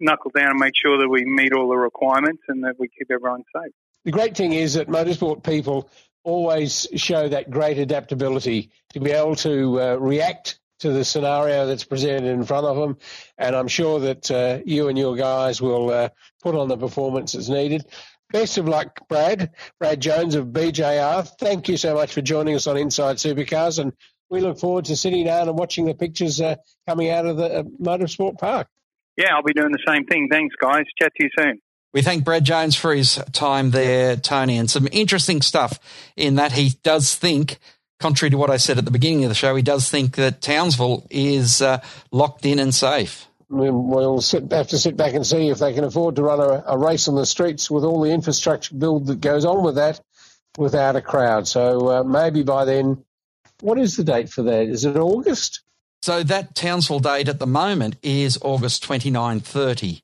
knuckle 0.01 0.31
down 0.35 0.51
and 0.51 0.59
make 0.59 0.75
sure 0.77 0.99
that 0.99 1.09
we 1.09 1.25
meet 1.25 1.53
all 1.53 1.69
the 1.69 1.77
requirements 1.77 2.43
and 2.49 2.65
that 2.65 2.75
we 2.79 2.89
keep 2.89 3.11
everyone 3.11 3.45
safe. 3.55 3.73
The 4.05 4.13
great 4.13 4.37
thing 4.37 4.53
is 4.53 4.75
that 4.75 4.89
motorsport 4.89 5.43
people 5.45 5.89
always 6.25 6.89
show 6.97 7.29
that 7.29 7.51
great 7.51 7.79
adaptability 7.79 8.71
to 8.95 9.01
be 9.01 9.13
able 9.13 9.37
to 9.37 9.81
uh, 9.81 9.97
react 9.97 10.59
to 10.81 10.91
the 10.91 11.05
scenario 11.05 11.67
that's 11.67 11.85
presented 11.85 12.25
in 12.25 12.45
front 12.45 12.67
of 12.67 12.77
them. 12.77 12.99
And 13.39 13.55
I'm 13.55 13.69
sure 13.69 14.01
that 14.01 14.31
uh, 14.31 14.59
you 14.67 14.89
and 14.89 14.99
your 14.99 15.17
guys 15.17 15.63
will 15.63 15.91
uh, 15.91 16.09
put 16.43 16.55
on 16.55 16.69
the 16.69 16.77
performance 16.77 17.33
that's 17.33 17.49
needed. 17.49 17.87
Best 18.33 18.59
of 18.59 18.67
luck, 18.67 19.07
Brad. 19.09 19.53
Brad 19.79 20.01
Jones 20.01 20.35
of 20.35 20.49
BJR. 20.49 21.29
Thank 21.39 21.69
you 21.69 21.77
so 21.77 21.95
much 21.95 22.13
for 22.13 22.21
joining 22.21 22.57
us 22.57 22.67
on 22.67 22.77
Inside 22.77 23.17
Supercars, 23.17 23.79
and 23.79 23.93
we 24.29 24.41
look 24.41 24.59
forward 24.59 24.87
to 24.87 24.97
sitting 24.97 25.25
down 25.25 25.49
and 25.49 25.57
watching 25.57 25.85
the 25.85 25.95
pictures 25.95 26.41
uh, 26.41 26.57
coming 26.89 27.11
out 27.11 27.27
of 27.27 27.37
the 27.37 27.61
uh, 27.61 27.63
Motorsport 27.81 28.39
Park. 28.39 28.67
Yeah, 29.17 29.37
I'll 29.37 29.45
be 29.45 29.53
doing 29.53 29.71
the 29.71 29.85
same 29.87 30.05
thing. 30.07 30.29
Thanks, 30.31 30.57
guys. 30.61 30.85
Chat 31.01 31.13
to 31.17 31.25
you 31.25 31.31
soon. 31.39 31.61
We 31.95 32.03
thank 32.03 32.25
Brad 32.25 32.45
Jones 32.45 32.77
for 32.77 32.95
his 32.95 33.19
time 33.33 33.71
there, 33.71 34.17
Tony, 34.17 34.59
and 34.59 34.69
some 34.69 34.89
interesting 34.93 35.41
stuff 35.41 35.79
in 36.17 36.35
that 36.35 36.53
he 36.53 36.73
does 36.83 37.15
think, 37.15 37.59
contrary 38.01 38.31
to 38.31 38.37
what 38.37 38.51
I 38.51 38.59
said 38.59 38.77
at 38.77 38.85
the 38.85 38.91
beginning 38.91 39.25
of 39.25 39.31
the 39.31 39.35
show, 39.35 39.55
he 39.55 39.63
does 39.63 39.89
think 39.89 40.17
that 40.17 40.43
Townsville 40.43 41.07
is 41.09 41.63
uh, 41.63 41.81
locked 42.11 42.45
in 42.45 42.59
and 42.59 42.75
safe 42.75 43.29
we'll 43.49 44.21
sit, 44.21 44.51
have 44.53 44.69
to 44.69 44.79
sit 44.79 44.97
back 44.97 45.15
and 45.15 45.27
see 45.27 45.49
if 45.49 45.59
they 45.59 45.73
can 45.73 45.85
afford 45.85 46.17
to 46.17 46.23
run 46.23 46.41
a, 46.41 46.65
a, 46.67 46.79
race 46.79 47.09
on 47.09 47.15
the 47.15 47.27
streets 47.27 47.71
with 47.71 47.85
all 47.85 48.01
the 48.01 48.11
infrastructure 48.11 48.75
build 48.75 49.07
that 49.07 49.21
goes 49.21 49.45
on 49.45 49.63
with 49.63 49.77
that 49.77 50.01
without 50.59 50.97
a 50.97 51.01
crowd. 51.01 51.47
So 51.47 51.89
uh, 51.89 52.05
maybe 52.05 52.43
by 52.43 52.65
then, 52.65 53.05
what 53.61 53.79
is 53.79 53.97
the 53.97 54.05
date 54.05 54.29
for 54.29 54.43
that? 54.43 54.69
Is 54.69 54.85
it 54.85 54.97
August? 54.97 55.61
So 56.03 56.23
that 56.23 56.55
Townsville 56.55 57.01
date 57.01 57.29
at 57.29 57.39
the 57.39 57.47
moment 57.47 57.97
is 58.03 58.39
August 58.43 58.83
29 58.83 59.41
30. 59.41 60.04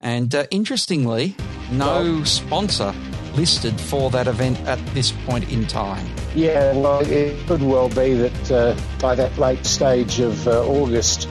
And 0.00 0.32
uh, 0.32 0.46
interestingly, 0.52 1.34
no 1.72 2.22
sponsor 2.22 2.94
listed 3.34 3.78
for 3.80 4.10
that 4.10 4.28
event 4.28 4.58
at 4.60 4.84
this 4.94 5.12
point 5.26 5.50
in 5.50 5.66
time. 5.66 6.06
Yeah, 6.34 6.72
well, 6.76 7.00
it 7.00 7.46
could 7.46 7.62
well 7.62 7.88
be 7.88 8.14
that 8.14 8.50
uh, 8.50 8.76
by 9.00 9.14
that 9.16 9.36
late 9.38 9.66
stage 9.66 10.20
of 10.20 10.46
uh, 10.46 10.64
August, 10.66 11.28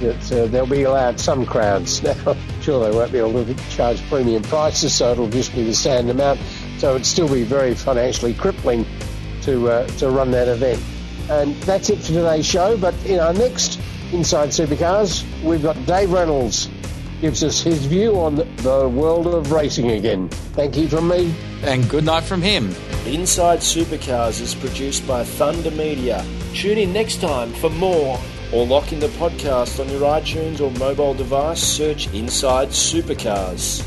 that 0.00 0.32
uh, 0.32 0.46
they'll 0.46 0.66
be 0.66 0.82
allowed 0.82 1.18
some 1.18 1.46
crowds. 1.46 2.02
Now, 2.02 2.36
sure, 2.60 2.90
they 2.90 2.96
won't 2.96 3.12
be 3.12 3.18
able 3.18 3.44
to 3.44 3.54
charge 3.70 4.06
premium 4.08 4.42
prices, 4.42 4.94
so 4.94 5.12
it'll 5.12 5.28
just 5.28 5.54
be 5.54 5.64
the 5.64 5.74
standard 5.74 6.14
amount. 6.14 6.40
So 6.78 6.90
it'd 6.90 7.06
still 7.06 7.28
be 7.28 7.44
very 7.44 7.74
financially 7.74 8.34
crippling 8.34 8.84
to 9.42 9.68
uh, 9.70 9.86
to 9.98 10.10
run 10.10 10.30
that 10.32 10.48
event. 10.48 10.82
And 11.30 11.54
that's 11.62 11.88
it 11.88 12.00
for 12.00 12.08
today's 12.08 12.44
show. 12.44 12.76
But 12.76 12.94
in 13.06 13.18
our 13.18 13.32
next 13.32 13.80
Inside 14.12 14.50
Supercars, 14.50 15.24
we've 15.42 15.62
got 15.62 15.74
Dave 15.86 16.12
Reynolds 16.12 16.68
gives 17.20 17.42
us 17.42 17.60
his 17.60 17.86
view 17.86 18.18
on 18.20 18.36
the 18.36 18.88
world 18.88 19.26
of 19.26 19.52
racing 19.52 19.92
again. 19.92 20.28
Thank 20.28 20.76
you 20.76 20.88
from 20.88 21.08
me. 21.08 21.34
And 21.62 21.88
good 21.88 22.04
night 22.04 22.24
from 22.24 22.42
him. 22.42 22.74
Inside 23.06 23.60
Supercars 23.60 24.40
is 24.40 24.54
produced 24.54 25.06
by 25.06 25.24
Thunder 25.24 25.70
Media. 25.70 26.24
Tune 26.54 26.78
in 26.78 26.92
next 26.92 27.20
time 27.20 27.52
for 27.54 27.70
more, 27.70 28.18
or 28.52 28.66
lock 28.66 28.92
in 28.92 29.00
the 29.00 29.08
podcast 29.08 29.80
on 29.80 29.88
your 29.90 30.02
iTunes 30.02 30.60
or 30.60 30.70
mobile 30.78 31.14
device. 31.14 31.62
Search 31.62 32.12
Inside 32.14 32.68
Supercars. 32.68 33.86